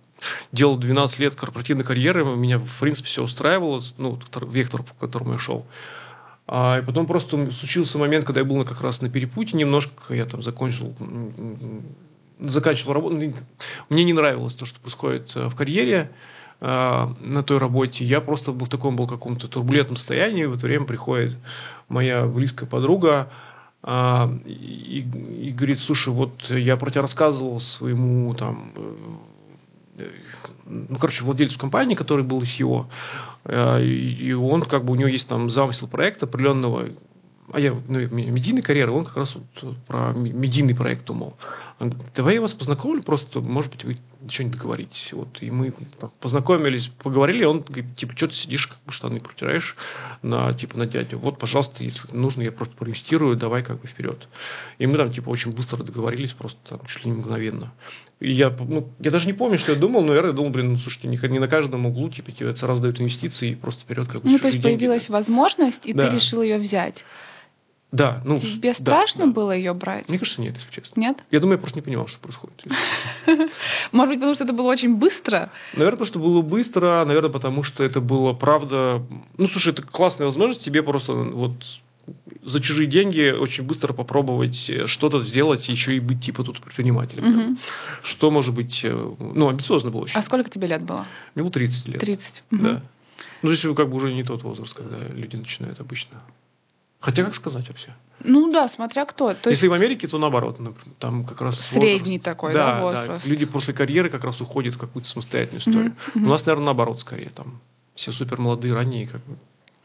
[0.51, 5.39] делал 12 лет корпоративной карьеры, меня в принципе все устраивало, ну, вектор, по которому я
[5.39, 5.65] шел.
[6.47, 10.25] А, и потом просто случился момент, когда я был как раз на перепутье немножко, я
[10.25, 10.95] там закончил
[12.39, 13.15] заканчивал работу.
[13.89, 16.11] Мне не нравилось то, что происходит э, в карьере
[16.61, 18.05] э, на той работе.
[18.05, 20.45] Я просто был в таком был каком-то турбулентном состоянии.
[20.45, 21.35] В это время приходит
[21.89, 23.31] моя близкая подруга
[23.83, 23.89] э,
[24.45, 24.99] и,
[25.41, 28.71] и говорит, слушай, вот я про тебя рассказывал своему там
[30.65, 32.85] ну, короче, владельцу компании, который был CEO,
[33.81, 36.89] и он, как бы, у него есть там замысел проекта определенного,
[37.51, 41.37] а я, ну, медийной карьеры, он как раз вот про медийный проект думал.
[41.79, 43.97] Он говорит, давай я вас познакомлю, просто, может быть, вы
[44.29, 45.13] что-нибудь договоритесь.
[45.13, 45.71] Вот, и мы
[46.19, 49.75] познакомились, поговорили, он говорит, типа, что ты сидишь, как бы штаны протираешь
[50.23, 51.19] на, типа, на дядю.
[51.19, 54.27] Вот, пожалуйста, если нужно, я просто проинвестирую, давай как бы вперед.
[54.79, 57.71] И мы там, типа, очень быстро договорились, просто там, чуть ли не мгновенно.
[58.19, 60.77] И я, ну, я даже не помню, что я думал, но я думал, блин, ну,
[60.79, 64.23] слушайте, не, не на каждом углу, типа, тебе сразу дают инвестиции и просто вперед как
[64.23, 64.29] бы.
[64.29, 66.09] Ну, то есть появилась возможность, и да.
[66.09, 67.05] ты решил ее взять.
[67.91, 68.37] Да, ну.
[68.39, 69.31] Тебе да, страшно да.
[69.31, 70.09] было ее брать?
[70.09, 70.99] Мне кажется, нет, если честно.
[70.99, 71.17] Нет?
[71.31, 72.65] Я думаю, я просто не понимал, что происходит.
[73.93, 75.51] Может быть, потому что это было очень быстро?
[75.73, 79.01] Наверное, потому что было быстро, наверное, потому что это было правда.
[79.37, 81.53] Ну, слушай, это классная возможность тебе просто вот
[82.43, 87.51] за чужие деньги очень быстро попробовать что-то сделать, еще и быть типа тут предпринимателем.
[87.51, 87.57] Угу.
[88.03, 90.17] Что может быть, э, ну, амбициозно было очень.
[90.17, 91.05] А сколько тебе лет было?
[91.35, 91.99] Мне было 30 лет.
[91.99, 92.43] 30.
[92.51, 92.81] Да.
[93.41, 96.21] Ну, здесь как бы уже не тот возраст, когда люди начинают обычно
[96.99, 97.93] Хотя как сказать вообще?
[98.23, 99.33] Ну да, смотря кто.
[99.33, 99.71] То Если есть...
[99.71, 100.59] в Америке, то наоборот,
[100.99, 102.23] там как раз средний возраст.
[102.23, 103.25] такой, да, да, возраст.
[103.25, 105.91] Да, люди после карьеры как раз уходят в какую-то самостоятельную историю.
[105.91, 106.25] Mm-hmm.
[106.25, 107.61] У нас, наверное, наоборот, скорее там
[107.93, 109.37] все супер молодые, ранние, как бы.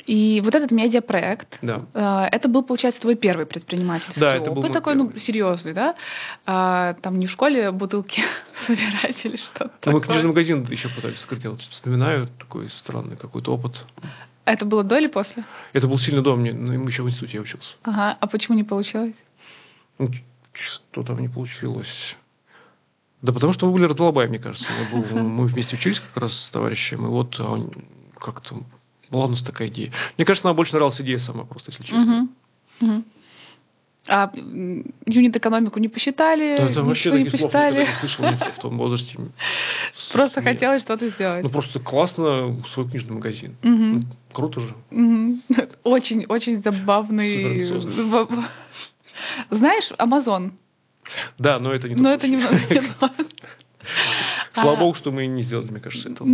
[0.06, 1.82] И вот этот медиапроект, да.
[1.94, 4.42] э, это был, получается, твой первый предпринимательский да, опыт.
[4.42, 5.12] Это был такой, первый.
[5.12, 5.94] ну, серьезный, да?
[6.44, 8.22] А, там не в школе бутылки
[8.66, 9.70] собирать или что-то.
[9.84, 11.44] Ну, мы книжный магазин еще пытались открыть.
[11.44, 13.84] Я вот вспоминаю такой странный какой-то опыт.
[14.44, 15.44] Это было до или после?
[15.72, 17.74] Это был сильно до, мне, ну, еще в институте я учился.
[17.84, 19.14] Ага, а почему не получилось?
[19.98, 20.10] Ну,
[20.52, 22.16] что там не получилось?
[23.22, 24.68] Да потому что мы были раздолбай, мне кажется.
[24.92, 27.56] Мы, был, мы вместе учились как раз с товарищем, и вот а,
[28.18, 28.64] как-то
[29.10, 29.92] была у нас такая идея.
[30.16, 32.28] Мне кажется, нам больше нравилась идея сама просто, если честно.
[34.14, 34.30] А
[35.06, 37.86] юнит экономику не посчитали, да, это вообще не посчитали.
[38.00, 39.16] Слышал в том возрасте.
[40.12, 41.42] Просто хотелось что-то сделать.
[41.42, 43.56] Ну просто классно свой книжный магазин.
[43.62, 44.04] Угу.
[44.34, 44.74] круто же.
[45.82, 47.62] Очень, очень забавный.
[49.50, 50.52] Знаешь, Амазон.
[51.38, 51.94] Да, но это не.
[51.94, 52.58] Но это немного.
[54.52, 56.28] Слава богу, что мы не сделали, мне кажется, этого.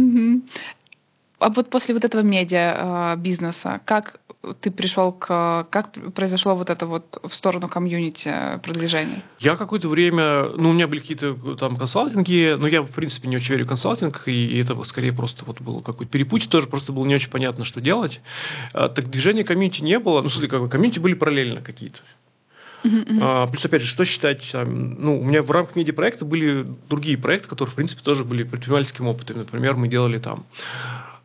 [1.38, 4.20] А вот после вот этого медиа бизнеса, как
[4.60, 5.66] ты пришел к...
[5.70, 9.22] Как произошло вот это вот в сторону комьюнити продвижения?
[9.38, 10.48] Я какое-то время...
[10.56, 13.68] Ну, у меня были какие-то там консалтинги, но я, в принципе, не очень верю в
[13.68, 17.64] консалтинг, и это скорее просто вот было какой-то перепутье, тоже просто было не очень понятно,
[17.64, 18.20] что делать.
[18.72, 20.22] А, так движения комьюнити не было.
[20.22, 21.98] Ну, смотри, как комьюнити были параллельно какие-то.
[22.84, 23.50] Uh-huh, uh-huh.
[23.50, 24.50] плюс, опять же, что считать?
[24.54, 29.08] Ну, у меня в рамках медиапроекта были другие проекты, которые, в принципе, тоже были предпринимательским
[29.08, 29.38] опытом.
[29.38, 30.46] Например, мы делали там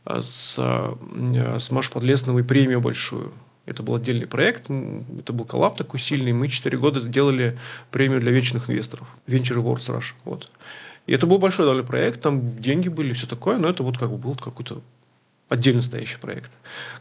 [0.05, 3.33] с, э, с Машей Подлесновой премию большую.
[3.65, 6.33] Это был отдельный проект, это был коллаб такой сильный.
[6.33, 7.57] Мы 4 года делали
[7.91, 10.13] премию для венчурных инвесторов, Venture Awards Russia.
[10.25, 10.51] Вот.
[11.05, 14.09] И это был большой довольно проект, там деньги были, все такое, но это вот как
[14.09, 14.81] бы был какой-то
[15.49, 16.51] отдельно стоящий проект.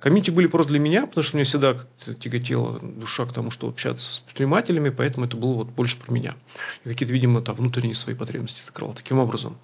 [0.01, 1.77] Комьюнити были просто для меня, потому что мне всегда
[2.21, 6.37] тяготела душа к тому, что общаться с предпринимателями, поэтому это было вот больше про меня.
[6.85, 9.59] И какие-то, видимо, там внутренние свои потребности закрывал таким образом.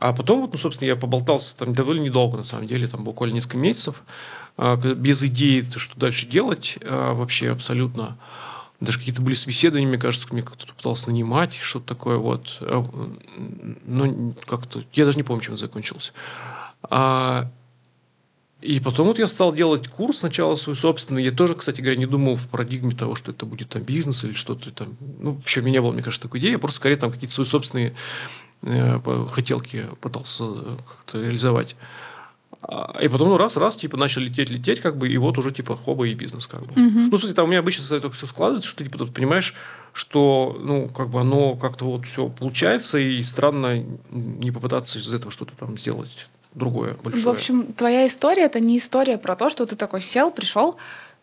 [0.00, 3.34] А потом, вот, ну, собственно, я поболтался там довольно недолго, на самом деле, там буквально
[3.34, 4.02] несколько месяцев,
[4.56, 8.16] а, без идеи, что дальше делать, а, вообще абсолютно.
[8.80, 12.48] Даже какие-то были собеседования, мне кажется, мне кто-то пытался нанимать, что-то такое вот.
[12.62, 12.82] А,
[13.84, 16.12] ну, как-то, я даже не помню, чем закончился.
[18.62, 21.24] И потом вот я стал делать курс сначала свой собственный.
[21.24, 24.34] Я тоже, кстати говоря, не думал в парадигме того, что это будет там бизнес или
[24.34, 24.96] что-то там.
[25.18, 26.52] Ну, вообще у меня было, мне кажется, такой идеи.
[26.52, 27.94] Я просто скорее там какие-то свои собственные
[28.62, 30.44] хотелки пытался
[30.86, 31.76] как-то реализовать.
[32.62, 35.50] А, и потом, ну, раз, раз, типа, начал лететь, лететь, как бы, и вот уже,
[35.50, 36.74] типа, хоба и бизнес, как бы.
[36.74, 37.08] Uh-huh.
[37.10, 39.54] Ну, в смысле, там у меня обычно это все складывается, что ты, типа, тут понимаешь,
[39.92, 45.32] что, ну, как бы оно как-то вот все получается, и странно не попытаться из этого
[45.32, 47.24] что-то там сделать другое большое.
[47.24, 50.76] В общем, твоя история это не история про то, что ты такой сел, пришел,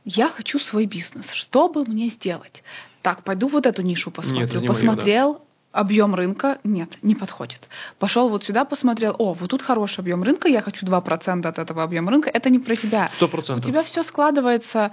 [0.06, 1.30] я хочу свой бизнес.
[1.32, 2.64] Что бы мне сделать?
[3.02, 4.62] Так, пойду вот эту нишу посмотрю.
[4.62, 5.47] Нет, Посмотрел, мое, да.
[5.78, 7.70] Объем рынка нет, не подходит.
[8.00, 11.84] Пошел вот сюда, посмотрел, о, вот тут хороший объем рынка, я хочу 2% от этого
[11.84, 12.32] объема рынка.
[12.34, 13.12] Это не про тебя.
[13.16, 13.66] Сто процентов.
[13.66, 14.92] У тебя все складывается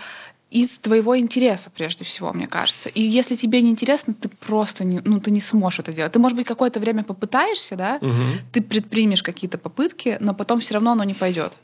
[0.51, 2.88] из твоего интереса, прежде всего, мне кажется.
[2.88, 6.12] И если тебе не интересно, ты просто не, ну, ты не сможешь это делать.
[6.12, 8.38] Ты, может быть, какое-то время попытаешься, да, угу.
[8.53, 11.59] ты предпримешь какие-то попытки, но потом все равно оно не пойдет.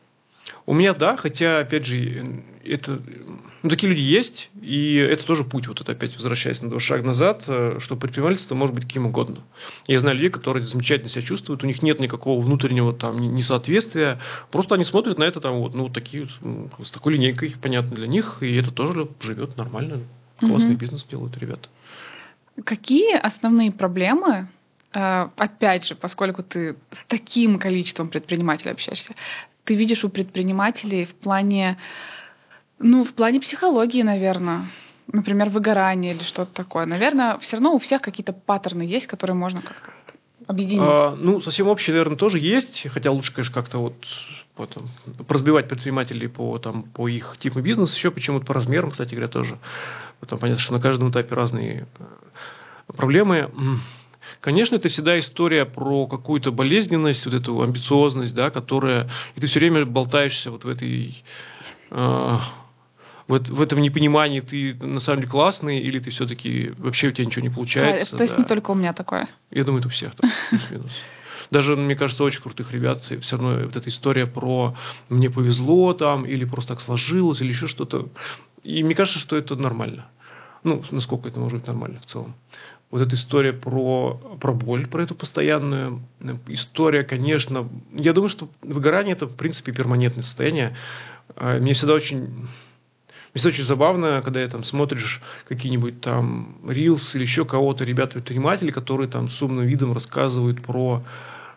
[0.70, 3.00] У меня да, хотя, опять же, это,
[3.64, 7.04] ну, такие люди есть, и это тоже путь, вот это опять возвращаясь на два шага
[7.04, 9.38] назад, э, что предпринимательство может быть каким угодно.
[9.88, 14.20] Я знаю людей, которые замечательно себя чувствуют, у них нет никакого внутреннего там несоответствия,
[14.52, 18.06] просто они смотрят на это там вот, ну, такие, ну, с такой линейкой, понятно для
[18.06, 20.04] них, и это тоже живет нормально,
[20.38, 20.83] классный угу.
[20.83, 21.68] бизнес делают ребята.
[22.62, 24.46] Какие основные проблемы
[24.92, 29.16] э, опять же, поскольку ты с таким количеством предпринимателей общаешься,
[29.64, 31.79] ты видишь у предпринимателей в плане,
[32.79, 34.66] ну, в плане психологии, наверное,
[35.12, 36.87] например, выгорание или что-то такое.
[36.87, 39.90] Наверное, все равно у всех какие-то паттерны есть, которые можно как-то
[40.46, 40.83] объединить.
[40.85, 43.94] А, ну, совсем общие, наверное, тоже есть, хотя лучше, конечно, как-то вот
[44.57, 44.88] потом
[45.29, 49.59] разбивать предпринимателей по, там, по их типу бизнеса, еще почему-то по размерам, кстати говоря, тоже.
[50.20, 53.51] Потом понятно, что на каждом этапе разные э, проблемы.
[54.40, 59.10] Конечно, это всегда история про какую-то болезненность, вот эту амбициозность, да, которая...
[59.36, 61.22] И ты все время болтаешься вот в этой...
[61.90, 62.38] Э,
[63.26, 67.26] вот в этом непонимании ты на самом деле классный, или ты все-таки вообще у тебя
[67.26, 68.16] ничего не получается.
[68.16, 68.42] А, то есть да.
[68.42, 69.28] не только у меня такое.
[69.50, 70.30] Я думаю, это у всех так.
[71.50, 74.76] Даже, мне кажется, очень крутых ребят, все равно вот эта история про
[75.08, 78.08] мне повезло там, или просто так сложилось, или еще что-то.
[78.62, 80.06] И мне кажется, что это нормально.
[80.62, 82.34] Ну, насколько это может быть нормально в целом
[82.90, 86.03] вот эта история про, про боль, про эту постоянную
[86.48, 90.76] история, конечно, я думаю, что выгорание это, в принципе, перманентное состояние.
[91.37, 92.48] А, мне всегда очень
[93.33, 98.72] мне всегда очень забавно, когда я там смотришь какие-нибудь там рилс или еще кого-то, ребята-предприниматели,
[98.72, 101.05] которые там с умным видом рассказывают про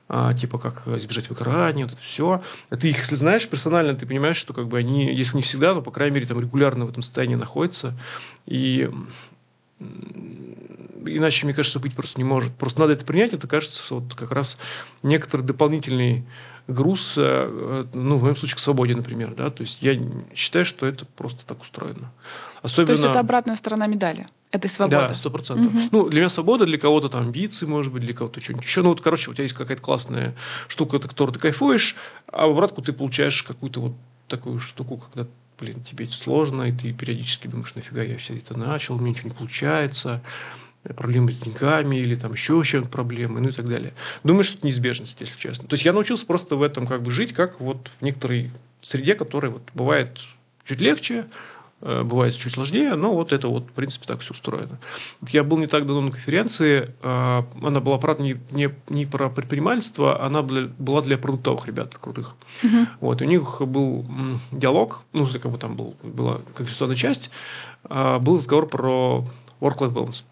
[0.07, 2.43] а, типа как избежать выгорания, вот это все.
[2.69, 5.73] А ты их, если знаешь персонально, ты понимаешь, что как бы они, если не всегда,
[5.73, 7.97] то по крайней мере там регулярно в этом состоянии находятся.
[8.45, 8.91] И
[11.05, 12.53] иначе, мне кажется, быть просто не может.
[12.53, 14.57] Просто надо это принять, это кажется вот как раз
[15.01, 16.25] некоторый дополнительный
[16.67, 19.99] груз, э, ну, в моем случае, к свободе, например, да, то есть я
[20.33, 22.11] считаю, что это просто так устроено.
[22.61, 22.87] Особенно...
[22.87, 25.09] То есть это обратная сторона медали этой свободы.
[25.09, 25.73] Да, сто процентов.
[25.73, 25.83] Угу.
[25.91, 28.81] Ну, для меня свобода, для кого-то там амбиции, может быть, для кого-то что-нибудь еще.
[28.81, 30.35] Ну, вот, короче, у тебя есть какая-то классная
[30.67, 31.95] штука, от которой ты кайфуешь,
[32.27, 33.93] а в обратку ты получаешь какую-то вот
[34.27, 38.97] такую штуку, когда блин, тебе сложно, и ты периодически думаешь, нафига я все это начал,
[38.97, 40.21] мне ничего не получается,
[40.95, 43.93] проблемы с деньгами или там еще чем-то проблемы, ну и так далее.
[44.23, 45.67] Думаю, что это неизбежность, если честно.
[45.67, 49.15] То есть я научился просто в этом как бы жить, как вот в некоторой среде,
[49.15, 50.17] которая вот бывает
[50.65, 51.25] чуть легче,
[51.85, 54.79] Э, бывает чуть сложнее, но вот это вот, в принципе, так все устроено.
[55.27, 59.29] Я был не так давно на конференции, э, она была, правда, не, не, не про
[59.29, 62.35] предпринимательство, она была для продуктовых ребят крутых.
[62.63, 62.87] Uh-huh.
[63.01, 64.05] Вот, у них был
[64.53, 67.29] диалог, ну, как бы там был, была конференционная часть,
[67.89, 69.25] э, был разговор про
[69.59, 70.23] work-life balance.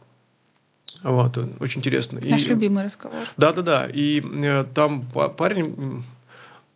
[1.03, 2.19] Вот, очень интересно.
[2.21, 3.27] Наш и, любимый разговор.
[3.37, 4.21] Да-да-да, и
[4.73, 5.05] там
[5.37, 6.03] парень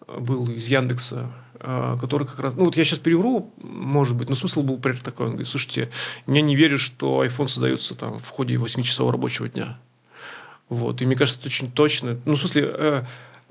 [0.07, 2.55] был из Яндекса, а, который как раз...
[2.55, 5.27] Ну, вот я сейчас перевру, может быть, но смысл был примерно такой.
[5.27, 5.89] Он говорит, слушайте,
[6.27, 9.79] я не верю, что iPhone создается там в ходе 8-часового рабочего дня.
[10.69, 11.01] Вот.
[11.01, 12.19] И мне кажется, это очень точно.
[12.25, 13.03] Ну, в смысле, э,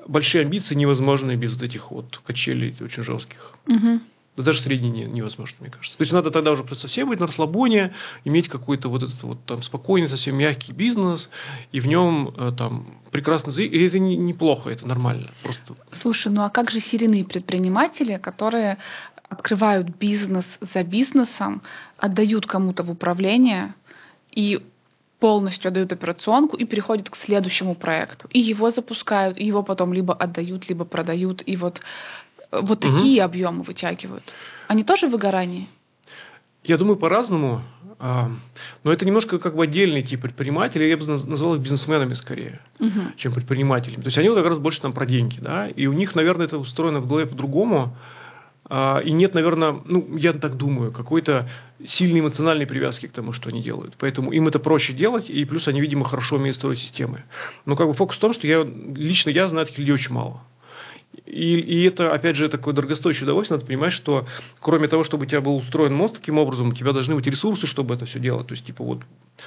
[0.06, 3.54] большие амбиции невозможны без вот этих вот качелей очень жестких.
[3.66, 4.00] Угу.
[4.36, 5.96] Да даже средний не, невозможно, мне кажется.
[5.96, 7.94] То есть надо тогда уже просто совсем быть на расслабоне,
[8.24, 11.30] иметь какой-то вот этот вот там спокойный, совсем мягкий бизнес,
[11.70, 13.50] и в нем э, там прекрасно...
[13.60, 15.30] И это не, неплохо, это нормально.
[15.42, 15.76] Просто...
[15.92, 18.78] Слушай, ну а как же серийные предприниматели, которые
[19.28, 21.62] открывают бизнес за бизнесом,
[21.96, 23.74] отдают кому-то в управление
[24.32, 24.60] и
[25.20, 28.28] полностью отдают операционку и переходят к следующему проекту.
[28.30, 31.42] И его запускают, и его потом либо отдают, либо продают.
[31.46, 31.80] И вот
[32.62, 32.92] вот угу.
[32.92, 34.24] такие объемы вытягивают.
[34.68, 35.68] Они тоже в выгорании?
[36.62, 37.62] Я думаю, по-разному.
[37.98, 38.30] А,
[38.82, 40.88] но это немножко как бы отдельный тип предпринимателей.
[40.88, 43.00] Я бы назвал их бизнесменами скорее, угу.
[43.16, 44.02] чем предпринимателями.
[44.02, 45.38] То есть они вот как раз больше там про деньги.
[45.40, 45.68] Да?
[45.68, 47.96] И у них, наверное, это устроено в голове по-другому.
[48.66, 51.48] А, и нет, наверное, ну, я так думаю, какой-то
[51.86, 53.94] сильной эмоциональной привязки к тому, что они делают.
[53.98, 57.24] Поэтому им это проще делать, и плюс они, видимо, хорошо умеют строить системы.
[57.66, 60.42] Но как бы фокус в том, что я лично я знаю таких людей очень мало.
[61.26, 63.58] И, и это, опять же, такое дорогостоящее удовольствие.
[63.58, 64.26] Надо понимать, что
[64.60, 67.66] кроме того, чтобы у тебя был устроен мост таким образом, у тебя должны быть ресурсы,
[67.66, 68.46] чтобы это все делать.
[68.46, 69.02] То есть, типа, вот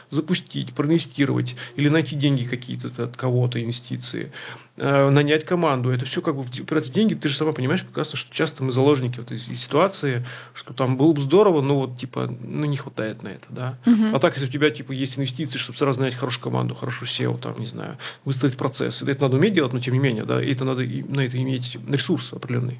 [0.09, 4.31] запустить, проинвестировать или найти деньги какие-то от кого-то, инвестиции,
[4.77, 5.89] э, нанять команду.
[5.89, 7.13] Это все как бы упираться деньги.
[7.13, 11.13] Ты же сама понимаешь прекрасно, что часто мы заложники вот этой ситуации, что там было
[11.13, 13.77] бы здорово, но вот типа, ну не хватает на это, да.
[13.85, 14.15] Угу.
[14.15, 17.37] А так, если у тебя типа есть инвестиции, чтобы сразу нанять хорошую команду, хорошую SEO,
[17.39, 20.51] там, не знаю, выстроить процесс, это надо уметь делать, но тем не менее, да, и
[20.51, 21.56] это надо на это иметь
[21.87, 22.79] ресурс определенный.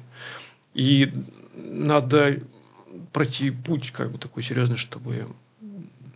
[0.74, 1.12] И
[1.54, 2.40] надо
[3.12, 5.28] пройти путь как бы такой серьезный, чтобы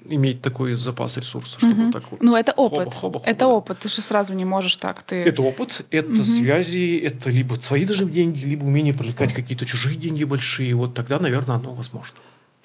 [0.04, 1.92] иметь такой запас ресурсов, чтобы угу.
[1.92, 2.22] так вот.
[2.22, 2.86] Ну, это опыт.
[2.86, 3.48] Хоба, хоба, хоба, это да.
[3.48, 3.78] опыт.
[3.80, 5.02] Ты же сразу не можешь так.
[5.02, 5.16] Ты...
[5.16, 6.24] Это опыт, это угу.
[6.24, 10.74] связи, это либо свои даже деньги, либо умение привлекать какие-то чужие деньги большие.
[10.74, 12.16] Вот тогда, наверное, оно возможно.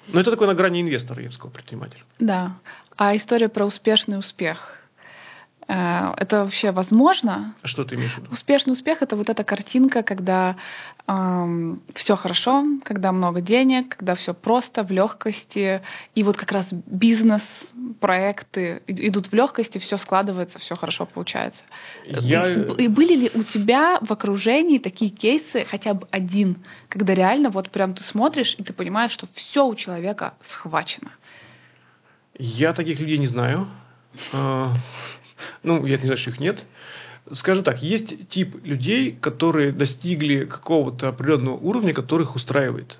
[0.08, 2.02] Но это такой на грани инвестора, я бы сказал, предприниматель.
[2.18, 2.56] Да.
[2.96, 4.77] А история про успешный успех.
[5.68, 7.54] Э, это вообще возможно?
[7.62, 8.30] А что ты имеешь в виду?
[8.32, 10.56] Успешный успех это вот эта картинка, когда
[11.06, 15.82] эм, все хорошо, когда много денег, когда все просто в легкости,
[16.14, 17.42] и вот как раз бизнес,
[18.00, 21.64] проекты идут в легкости, все складывается, все хорошо получается.
[22.06, 22.50] Я...
[22.50, 27.50] И, и были ли у тебя в окружении такие кейсы, хотя бы один, когда реально
[27.50, 31.10] вот прям ты смотришь и ты понимаешь, что все у человека схвачено?
[32.38, 33.68] Я таких людей не знаю.
[35.62, 36.64] Ну, я не знаю, что их нет.
[37.32, 42.98] Скажу так, есть тип людей, которые достигли какого-то определенного уровня, который их устраивает.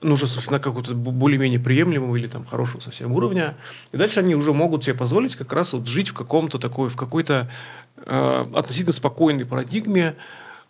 [0.00, 3.56] Ну, уже, собственно, какого-то более-менее приемлемого или там хорошего совсем уровня.
[3.92, 6.96] И дальше они уже могут себе позволить как раз вот жить в каком-то такой, в
[6.96, 7.50] какой-то
[7.96, 10.16] э, относительно спокойной парадигме,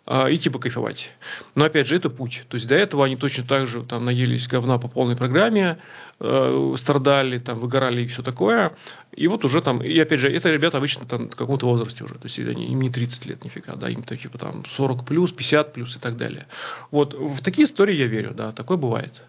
[0.05, 1.09] и типа кайфовать.
[1.55, 2.43] Но опять же, это путь.
[2.49, 5.77] То есть до этого они точно так же там наелись говна по полной программе,
[6.19, 8.75] э, страдали, там, выгорали и все такое.
[9.15, 12.15] И вот уже там, и опять же, это ребята обычно там в каком-то возрасте уже.
[12.15, 15.73] То есть они, им не 30 лет нифига, да, им типа там 40 плюс, 50
[15.73, 16.47] плюс и так далее.
[16.91, 19.23] Вот в такие истории я верю, да, такое бывает.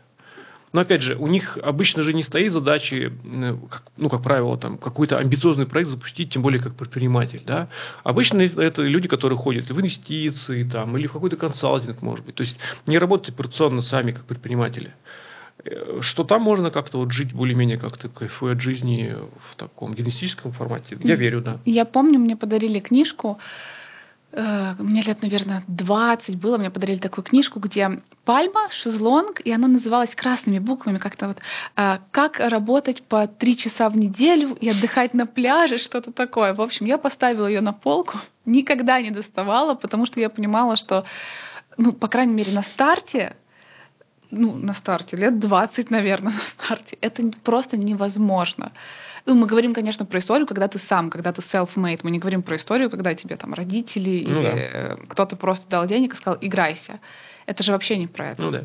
[0.74, 3.56] Но опять же, у них обычно же не стоит задачи, э,
[3.96, 7.42] ну, как правило, там, какой-то амбициозный проект запустить, тем более как предприниматель.
[7.46, 7.68] Да?
[8.02, 12.34] Обычно это люди, которые ходят в инвестиции там, или в какой-то консалтинг, может быть.
[12.34, 14.92] То есть не работают операционно сами, как предприниматели
[15.64, 19.14] э, что там можно как-то вот жить более-менее как-то кайфуя от жизни
[19.52, 20.98] в таком генетическом формате.
[21.04, 21.60] Я верю, да.
[21.64, 23.38] Я помню, мне подарили книжку
[24.36, 30.14] мне лет, наверное, 20 было, мне подарили такую книжку, где пальма, шезлонг, и она называлась
[30.14, 31.38] красными буквами как-то вот
[31.76, 36.52] э, «Как работать по три часа в неделю и отдыхать на пляже», что-то такое.
[36.54, 41.04] В общем, я поставила ее на полку, никогда не доставала, потому что я понимала, что,
[41.76, 43.36] ну, по крайней мере, на старте
[44.36, 46.98] ну, на старте, лет 20, наверное, на старте.
[47.00, 48.72] Это просто невозможно.
[49.26, 52.00] Ну, мы говорим, конечно, про историю, когда ты сам, когда ты self-made.
[52.02, 54.96] Мы не говорим про историю, когда тебе там родители ну, или да.
[55.08, 57.00] Кто-то просто дал денег и сказал, играйся.
[57.46, 58.42] Это же вообще не про это.
[58.42, 58.64] Ну да.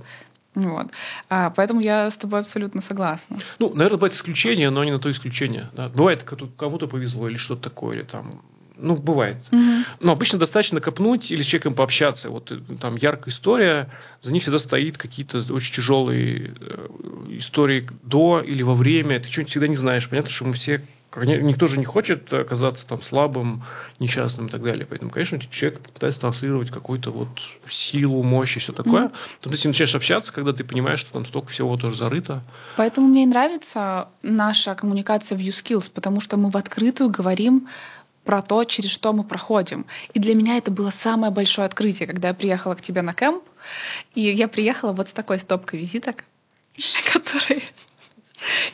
[0.55, 0.87] Вот.
[1.29, 3.37] А, поэтому я с тобой абсолютно согласна.
[3.59, 5.69] Ну, наверное, бывает исключение, но не на то исключение.
[5.73, 5.89] Да.
[5.89, 8.41] Бывает, кому-то повезло или что-то такое, или там
[8.81, 9.37] ну, бывает.
[9.51, 9.61] Угу.
[9.99, 12.29] Но обычно достаточно копнуть или с человеком пообщаться.
[12.29, 13.89] Вот э, там яркая история,
[14.21, 16.87] за ней всегда стоит какие-то очень тяжелые э,
[17.31, 19.19] истории до или во время.
[19.19, 20.07] Ты что-нибудь всегда не знаешь.
[20.09, 20.81] Понятно, что мы все
[21.15, 23.63] Никто же не хочет оказаться там слабым,
[23.97, 24.85] несчастным и так далее.
[24.87, 27.29] Поэтому, конечно, человек пытается транслировать какую-то вот
[27.67, 29.05] силу, мощь и все такое.
[29.05, 29.15] Mm-hmm.
[29.39, 32.43] Потом ты с ним начинаешь общаться, когда ты понимаешь, что там столько всего тоже зарыто.
[32.77, 37.67] Поэтому мне и нравится наша коммуникация в YouSkills, потому что мы в открытую говорим
[38.29, 39.87] про то, через что мы проходим.
[40.13, 43.43] И для меня это было самое большое открытие, когда я приехала к тебе на кемп,
[44.13, 46.25] и я приехала вот с такой стопкой визиток,
[47.11, 47.63] которые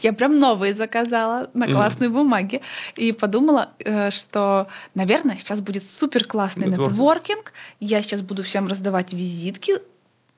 [0.01, 2.11] я прям новые заказала на классной mm.
[2.11, 2.61] бумаге
[2.97, 7.53] и подумала, э, что, наверное, сейчас будет супер классный нетворкинг.
[7.79, 9.75] Я сейчас буду всем раздавать визитки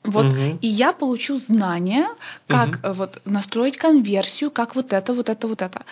[0.03, 0.59] Вот, угу.
[0.61, 2.07] и я получу знания,
[2.45, 2.93] как угу.
[2.93, 5.85] вот настроить конверсию, как вот это, вот это, вот это.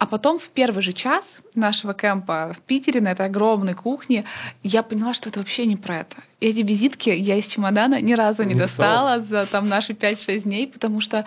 [0.00, 1.22] А потом в первый же час
[1.54, 4.24] нашего кемпа в Питере на этой огромной кухне
[4.62, 6.16] я поняла, что это вообще не про это.
[6.40, 10.68] Эти визитки я из чемодана ни разу не, не достала за там наши 5-6 дней,
[10.68, 11.26] потому что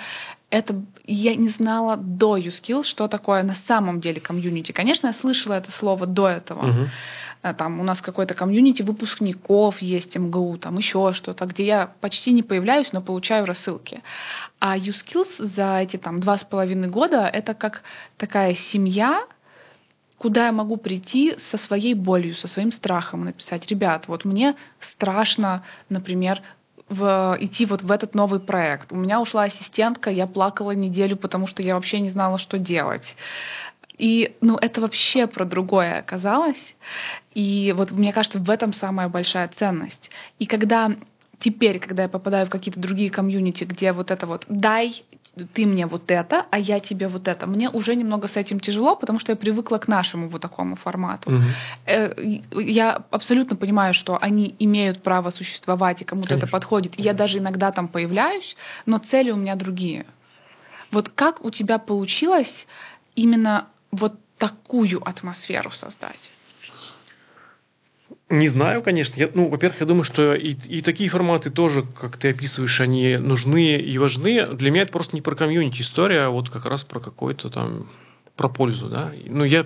[0.49, 4.71] это я не знала до YouSkills, что такое на самом деле комьюнити.
[4.71, 6.67] Конечно, я слышала это слово до этого.
[6.67, 6.89] Угу.
[7.43, 12.31] Э, там у нас какой-то комьюнити выпускников есть МГУ, там еще что-то, где я почти
[12.31, 14.01] не появляюсь, но получаю рассылки.
[14.59, 17.83] А USkills за эти там два с половиной года это как
[18.17, 19.25] такая семья,
[20.17, 25.63] куда я могу прийти со своей болью, со своим страхом, написать, ребят, вот мне страшно,
[25.89, 26.41] например,
[26.87, 28.91] в, идти вот в этот новый проект.
[28.91, 33.15] У меня ушла ассистентка, я плакала неделю, потому что я вообще не знала, что делать.
[33.97, 36.75] И, ну, это вообще про другое оказалось.
[37.33, 40.09] И вот мне кажется, в этом самая большая ценность.
[40.39, 40.91] И когда
[41.39, 45.03] теперь, когда я попадаю в какие-то другие комьюнити, где вот это вот «дай
[45.53, 48.95] ты мне вот это, а я тебе вот это», мне уже немного с этим тяжело,
[48.95, 51.31] потому что я привыкла к нашему вот такому формату.
[51.31, 52.61] Угу.
[52.61, 56.93] Я абсолютно понимаю, что они имеют право существовать, и кому-то это подходит.
[56.97, 60.05] Я даже иногда там появляюсь, но цели у меня другие.
[60.91, 62.67] Вот как у тебя получилось
[63.15, 66.31] именно вот такую атмосферу создать?
[68.29, 69.19] Не знаю, конечно.
[69.19, 73.17] Я, ну, во-первых, я думаю, что и, и такие форматы тоже, как ты описываешь, они
[73.17, 74.45] нужны и важны.
[74.55, 77.89] Для меня это просто не про комьюнити история, а вот как раз про какой-то там
[78.35, 79.11] про пользу, да.
[79.25, 79.65] Ну, я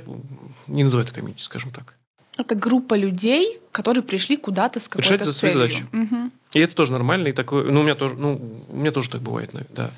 [0.67, 1.95] не называю это комьюнити, скажем так.
[2.37, 5.33] Это группа людей, которые пришли куда-то с какой-то Решать целью.
[5.33, 5.85] свои задачи.
[5.93, 6.26] Угу.
[6.53, 9.21] И это тоже нормально, и такое, ну, у меня тоже, ну, у меня тоже так
[9.21, 9.91] бывает, да,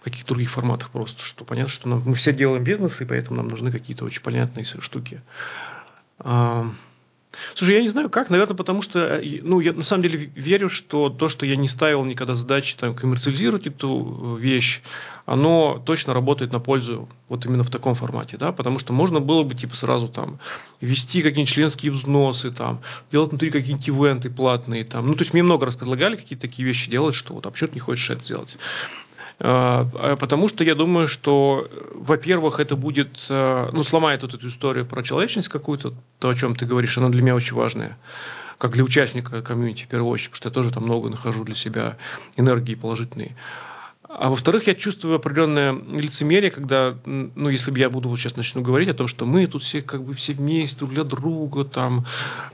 [0.00, 3.36] в каких-то других форматах просто, что понятно, что нам, мы все делаем бизнес, и поэтому
[3.38, 5.20] нам нужны какие-то очень понятные штуки.
[7.54, 10.68] Слушай, я не знаю как, наверное, потому что, э, ну, я на самом деле верю,
[10.68, 14.82] что то, что я не ставил никогда задачи там, коммерциализировать эту э, вещь,
[15.26, 19.42] оно точно работает на пользу вот именно в таком формате, да, потому что можно было
[19.42, 20.38] бы типа сразу там
[20.80, 22.80] вести какие-нибудь членские взносы, там,
[23.10, 26.66] делать внутри какие-нибудь ивенты платные, там, ну, то есть мне много раз предлагали какие-то такие
[26.66, 28.56] вещи делать, что вот, а почему ты не хочешь это сделать?
[29.38, 34.48] А, а потому что я думаю, что, во-первых, это будет, а, ну, сломает вот эту
[34.48, 37.98] историю про человечность какую-то, то, о чем ты говоришь, она для меня очень важная
[38.58, 41.54] как для участника комьюнити в первую очередь, потому что я тоже там много нахожу для
[41.54, 41.96] себя
[42.36, 43.36] энергии положительной.
[44.08, 48.62] А во-вторых, я чувствую определенное лицемерие, когда, ну, если бы я буду вот сейчас начну
[48.62, 52.06] говорить о том, что мы тут все как бы все вместе для друга, там,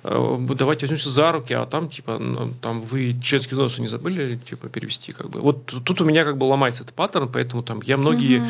[0.03, 2.21] э, давайте возьмемся за руки, а там, типа,
[2.63, 5.41] там, вы членские взносы не забыли, типа, перевести, как бы.
[5.41, 8.49] Вот тут у меня как бы ломается этот паттерн, поэтому там я многие угу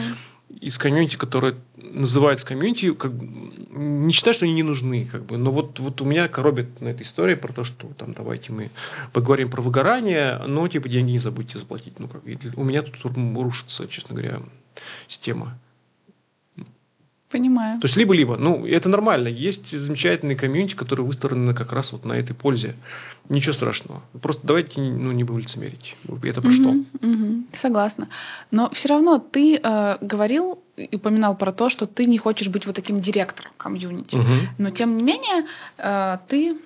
[0.60, 5.50] из комьюнити, которые называются комьюнити, как, не считаю, что они не нужны, как бы, но
[5.50, 8.70] вот, вот у меня коробит на этой истории про то, что там давайте мы
[9.12, 11.98] поговорим про выгорание, но типа деньги не забудьте заплатить.
[11.98, 12.22] Ну, как,
[12.56, 14.42] у меня тут рушится, честно говоря,
[15.08, 15.58] система.
[17.32, 17.80] Понимаю.
[17.80, 18.36] То есть либо-либо.
[18.36, 19.28] Ну, это нормально.
[19.28, 22.74] Есть замечательные комьюнити, которые выстроены как раз вот на этой пользе.
[23.30, 24.02] Ничего страшного.
[24.20, 25.96] Просто давайте ну, не будем лицемерить.
[26.22, 26.74] Это про что?
[27.56, 28.08] Согласна.
[28.50, 32.66] Но все равно ты э, говорил и упоминал про то, что ты не хочешь быть
[32.66, 34.16] вот таким директором комьюнити.
[34.16, 34.28] Угу.
[34.58, 35.46] Но тем не менее,
[35.78, 36.58] э, ты,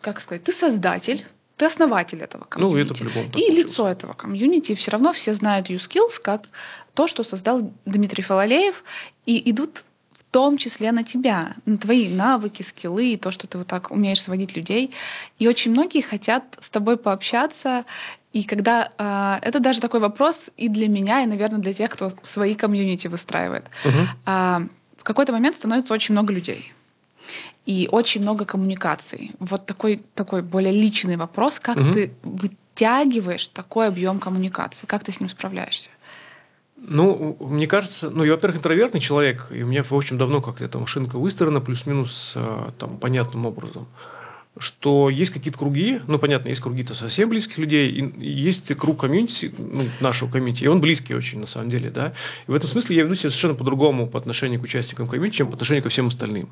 [0.00, 2.76] как сказать, ты создатель ты основатель этого комьюнити.
[2.76, 3.26] Ну, это по-любому.
[3.26, 3.58] И получилось.
[3.58, 4.72] лицо этого комьюнити.
[4.72, 6.48] И все равно все знают YouSkills как
[6.94, 8.82] то, что создал Дмитрий Фалалеев.
[9.24, 9.84] И идут
[10.34, 14.20] том числе на тебя, на твои навыки, скиллы, и то, что ты вот так умеешь
[14.20, 14.90] сводить людей.
[15.38, 17.84] И очень многие хотят с тобой пообщаться.
[18.32, 22.10] И когда э, это даже такой вопрос и для меня, и, наверное, для тех, кто
[22.24, 23.66] свои комьюнити выстраивает.
[23.84, 23.98] Угу.
[24.26, 24.66] Э,
[24.98, 26.72] в какой-то момент становится очень много людей
[27.64, 29.36] и очень много коммуникаций.
[29.38, 31.92] Вот такой, такой более личный вопрос, как угу.
[31.92, 35.90] ты вытягиваешь такой объем коммуникации, как ты с ним справляешься?
[36.86, 40.64] Ну, мне кажется, ну, я, во-первых, интровертный человек, и у меня, в общем, давно как-то
[40.64, 43.88] эта машинка выстроена плюс-минус а, там понятным образом
[44.56, 49.52] что есть какие-то круги, ну, понятно, есть круги-то совсем близких людей, и есть круг комьюнити,
[49.58, 52.14] ну, нашего комьюнити, и он близкий очень, на самом деле, да,
[52.46, 55.48] и в этом смысле я веду себя совершенно по-другому по отношению к участникам комьюнити, чем
[55.48, 56.50] по отношению ко всем остальным.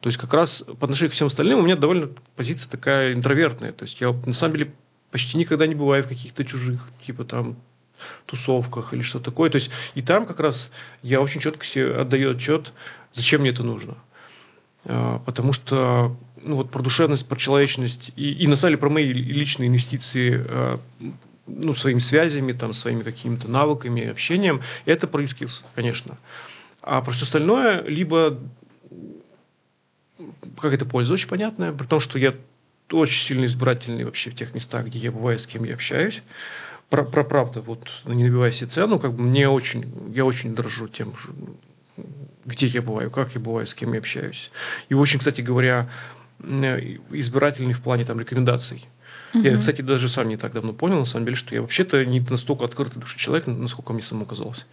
[0.00, 3.72] То есть, как раз по отношению ко всем остальным у меня довольно позиция такая интровертная,
[3.72, 4.74] то есть, я, на самом деле,
[5.10, 7.56] почти никогда не бываю в каких-то чужих, типа, там,
[8.26, 9.50] тусовках или что такое.
[9.50, 10.70] То есть и там как раз
[11.02, 12.72] я очень четко себе отдаю отчет,
[13.12, 13.96] зачем мне это нужно.
[14.84, 18.90] А, потому что ну, вот про душевность, про человечность и, и на самом деле про
[18.90, 20.80] мои личные инвестиции а,
[21.46, 26.18] ну, своими связями, там, своими какими-то навыками, общением, это про skills, конечно.
[26.82, 28.38] А про все остальное, либо
[30.56, 32.34] какая-то польза очень понятная, при том, что я
[32.90, 36.22] очень сильно избирательный вообще в тех местах, где я бываю, с кем я общаюсь.
[36.90, 40.88] Про, про правда, вот не набивая себе цену, как бы мне очень, я очень дорожу
[40.88, 41.14] тем,
[42.44, 44.50] где я бываю, как я бываю, с кем я общаюсь.
[44.88, 45.88] И очень, кстати говоря,
[46.40, 48.88] избирательный в плане там рекомендаций.
[49.34, 49.42] Угу.
[49.42, 52.20] Я, кстати, даже сам не так давно понял, на самом деле, что я вообще-то не
[52.20, 54.66] настолько открытый души человек, насколько мне самому казалось.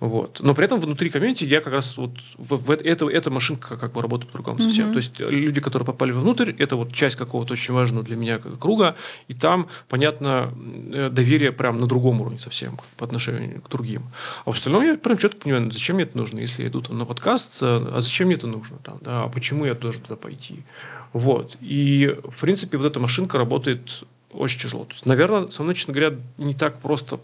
[0.00, 0.40] Вот.
[0.40, 3.92] Но при этом внутри комьюнити я как раз вот в, в, это, эта машинка как
[3.92, 4.64] бы работает по-другому угу.
[4.64, 4.92] совсем.
[4.92, 8.96] То есть люди, которые попали внутрь, это вот часть какого-то очень важного для меня круга,
[9.28, 10.52] и там, понятно,
[10.92, 14.02] э, доверие прям на другом уровне совсем по отношению к другим.
[14.44, 16.98] А в остальном я прям четко понимаю, зачем мне это нужно, если я иду там
[16.98, 20.16] на подкаст, э, а зачем мне это нужно, там, да, а почему я должен туда
[20.16, 20.64] пойти.
[21.14, 21.56] Вот.
[21.60, 24.03] И, в принципе, вот эта машинка работает
[24.34, 24.84] очень тяжело.
[24.84, 27.20] То есть, наверное, со мной, честно говоря, не так просто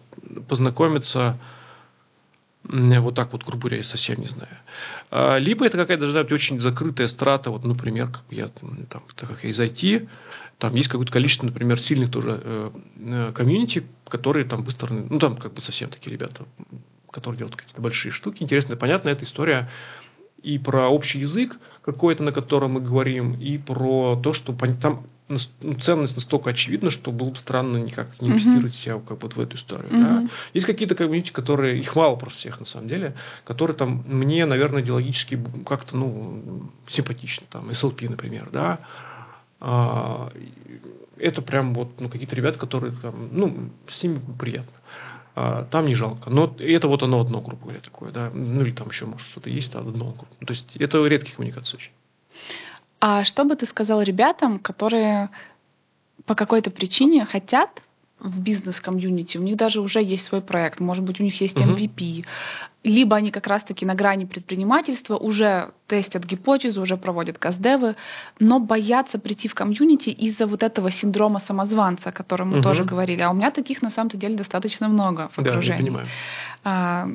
[0.49, 1.39] познакомиться
[2.63, 4.57] вот так вот, грубо говоря, я совсем не знаю.
[5.11, 8.87] А, либо это какая-то должна быть очень закрытая страта, вот, например, как я, там,
[9.19, 10.09] так как я из IT,
[10.59, 15.37] там есть какое-то количество, например, сильных тоже э, э, комьюнити, которые там быстро, ну, там
[15.37, 16.45] как бы совсем такие ребята,
[17.11, 18.43] которые делают какие-то большие штуки.
[18.43, 19.71] Интересно, понятно, эта история
[20.43, 25.75] и про общий язык какой-то, на котором мы говорим, и про то, что там ну,
[25.75, 29.41] ценность настолько очевидна, что было бы странно никак не инвестировать себя как бы, вот в
[29.41, 29.91] эту историю.
[29.91, 30.23] Uh-huh.
[30.23, 30.29] Да?
[30.55, 33.15] Есть какие-то комьюнити, которые, их мало просто всех на самом деле,
[33.45, 37.47] которые там мне, наверное, идеологически как-то ну, симпатичны.
[37.49, 38.81] Там, SLP, например, да.
[39.61, 40.33] А,
[41.17, 44.73] это прям вот ну, какие-то ребята, которые там, ну, с ними приятно.
[45.35, 46.31] А, там не жалко.
[46.31, 48.31] Но это вот оно одно, грубо говоря, такое, да.
[48.33, 50.15] Ну или там еще, может, что-то есть, а одно.
[50.45, 51.93] То есть это редкие коммуникации очень.
[53.01, 55.31] А что бы ты сказал ребятам, которые
[56.27, 57.83] по какой-то причине хотят
[58.21, 61.97] в бизнес-комьюнити, у них даже уже есть свой проект, может быть, у них есть MVP,
[61.97, 62.25] uh-huh.
[62.85, 67.97] либо они как раз-таки на грани предпринимательства, уже тестят гипотезу, уже проводят каздевы,
[68.39, 72.63] но боятся прийти в комьюнити из-за вот этого синдрома самозванца, о котором мы uh-huh.
[72.63, 73.23] тоже говорили.
[73.23, 75.69] А у меня таких на самом-то деле достаточно много в окружении.
[75.69, 76.09] Да, я понимаю.
[76.63, 77.09] А,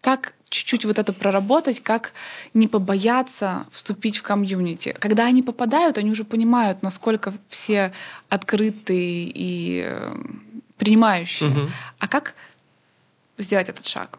[0.00, 2.12] как чуть-чуть вот это проработать, как
[2.54, 4.94] не побояться вступить в комьюнити.
[4.98, 7.92] Когда они попадают, они уже понимают, насколько все
[8.28, 10.16] открытые и э,
[10.76, 11.50] принимающие.
[11.50, 11.60] Угу.
[11.98, 12.34] А как
[13.38, 14.18] сделать этот шаг?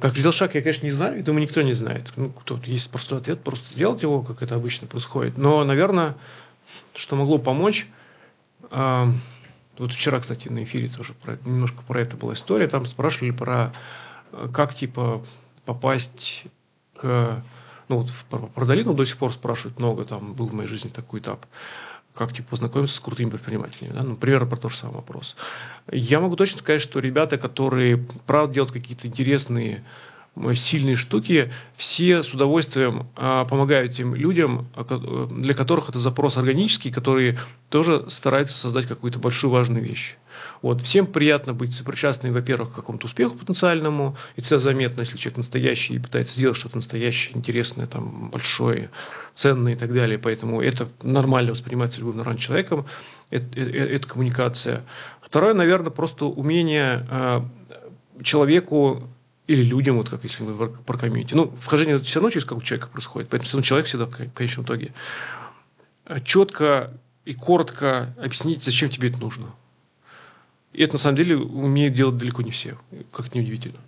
[0.00, 2.12] Как сделать шаг, я, конечно, не знаю, и думаю, никто не знает.
[2.16, 5.38] Ну, тут есть простой ответ, просто сделать его, как это обычно происходит.
[5.38, 6.16] Но, наверное,
[6.94, 7.88] что могло помочь,
[8.70, 9.06] э,
[9.78, 13.72] вот вчера, кстати, на эфире тоже про, немножко про это была история, там спрашивали про
[14.52, 15.24] как типа
[15.64, 16.44] попасть
[16.94, 17.42] к...
[17.88, 20.88] Ну вот про, про долину до сих пор спрашивают много, там был в моей жизни
[20.88, 21.46] такой этап
[22.14, 23.92] как типа познакомиться с крутыми предпринимателями.
[23.92, 24.02] Да?
[24.02, 25.36] Ну, примерно про тот же самый вопрос.
[25.90, 29.84] Я могу точно сказать, что ребята, которые правда делают какие-то интересные
[30.54, 36.90] сильные штуки, все с удовольствием а, помогают тем людям, а, для которых это запрос органический,
[36.90, 40.16] которые тоже стараются создать какую-то большую важную вещь.
[40.62, 40.80] Вот.
[40.80, 45.94] Всем приятно быть сопричастным, во-первых, к какому-то успеху потенциальному, и это заметно, если человек настоящий
[45.94, 48.90] и пытается сделать что-то настоящее, интересное, там, большое,
[49.34, 50.18] ценное и так далее.
[50.18, 52.86] Поэтому это нормально воспринимается любым нормальным человеком,
[53.30, 54.84] это, это, это коммуникация.
[55.20, 57.42] Второе, наверное, просто умение э,
[58.22, 59.08] человеку
[59.46, 61.34] или людям, вот как если мы про комьюнити.
[61.34, 64.64] Ну, вхождение все равно через какого человека происходит, поэтому все равно человек всегда в конечном
[64.64, 64.92] итоге
[66.24, 66.92] четко
[67.24, 69.54] и коротко объяснить, зачем тебе это нужно.
[70.72, 72.78] И это на самом деле умеют делать далеко не все,
[73.10, 73.78] как неудивительно.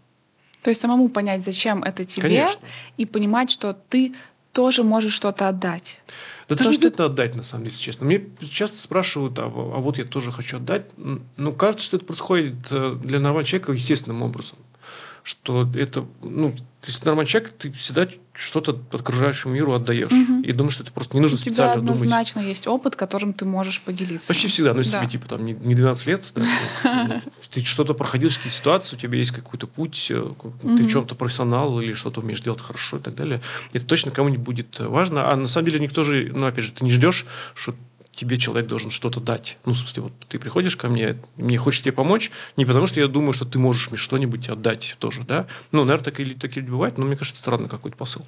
[0.63, 2.61] То есть самому понять, зачем это тебе, Конечно.
[2.97, 4.15] и понимать, что ты
[4.53, 6.01] тоже можешь что-то отдать.
[6.49, 8.07] Да даже не обязательно отдать, на самом деле, честно.
[8.07, 10.87] Мне часто спрашивают, а, а вот я тоже хочу отдать.
[10.97, 14.59] Ну, кажется, что это происходит э, для нормального человека естественным образом
[15.25, 20.12] что это, ну, ты нормальный человек, ты всегда что-то окружающему миру отдаешь.
[20.12, 20.43] Угу.
[20.43, 22.57] И думаешь, что это просто не нужно У специально тебя однозначно думать.
[22.57, 24.29] есть опыт, которым ты можешь поделиться.
[24.29, 24.75] Почти всегда.
[24.75, 25.01] Ну, если да.
[25.01, 27.22] тебе, типа, там, не 12 лет, да,
[27.53, 30.31] ты что-то проходил, какие ситуации, у тебя есть какой-то путь, э,
[30.62, 33.41] ты в чем-то профессионал или что-то умеешь делать хорошо и так далее.
[33.72, 35.31] Это точно кому-нибудь будет важно.
[35.31, 37.75] А на самом деле никто же, ну, опять же, ты не ждешь, что
[38.15, 39.59] тебе человек должен что-то дать.
[39.65, 43.01] Ну, в смысле, вот ты приходишь ко мне, мне хочешь тебе помочь, не потому что
[43.01, 45.47] я думаю, что ты можешь мне что-нибудь отдать тоже, да.
[45.73, 48.27] Ну, наверное, так или такие люди бывают, но мне кажется, странно какой-то посыл.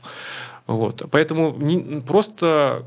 [0.66, 1.02] Вот.
[1.10, 2.86] Поэтому не, просто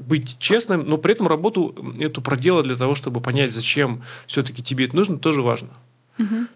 [0.00, 4.86] быть честным, но при этом работу эту проделать для того, чтобы понять, зачем все-таки тебе
[4.86, 5.70] это нужно, тоже важно.
[6.18, 6.46] Угу.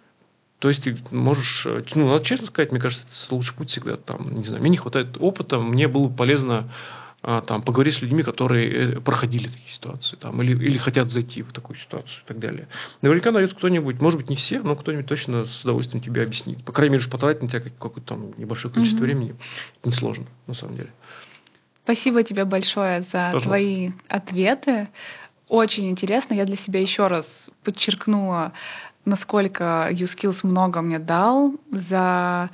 [0.58, 3.96] То есть ты можешь, ну, надо честно сказать, мне кажется, это лучший путь всегда.
[3.96, 6.70] Там, не знаю, мне не хватает опыта, мне было полезно
[7.22, 11.52] там, поговорить с людьми, которые э, проходили такие ситуации, там, или, или хотят зайти в
[11.52, 12.68] такую ситуацию и так далее.
[13.00, 16.64] Наверняка найдется кто-нибудь, может быть, не все, но кто-нибудь точно с удовольствием тебе объяснит.
[16.64, 19.06] По крайней мере, потратить на тебя какое-то там небольшое количество mm-hmm.
[19.06, 19.36] времени
[19.84, 20.92] несложно, на самом деле.
[21.84, 23.48] Спасибо тебе большое за Пожалуйста.
[23.48, 24.88] твои ответы
[25.48, 26.34] очень интересно.
[26.34, 27.26] Я для себя еще раз
[27.62, 28.52] подчеркнула,
[29.04, 32.50] насколько YouSkills много мне дал за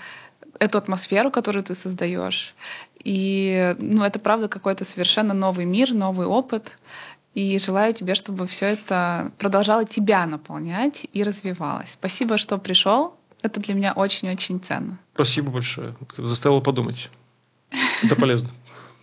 [0.58, 2.54] эту атмосферу, которую ты создаешь.
[3.04, 6.76] И ну, это правда какой-то совершенно новый мир, новый опыт.
[7.34, 11.88] И желаю тебе, чтобы все это продолжало тебя наполнять и развивалось.
[11.92, 13.14] Спасибо, что пришел.
[13.42, 14.98] Это для меня очень-очень ценно.
[15.14, 15.94] Спасибо большое.
[16.16, 17.10] Заставил подумать.
[18.02, 18.50] Это полезно.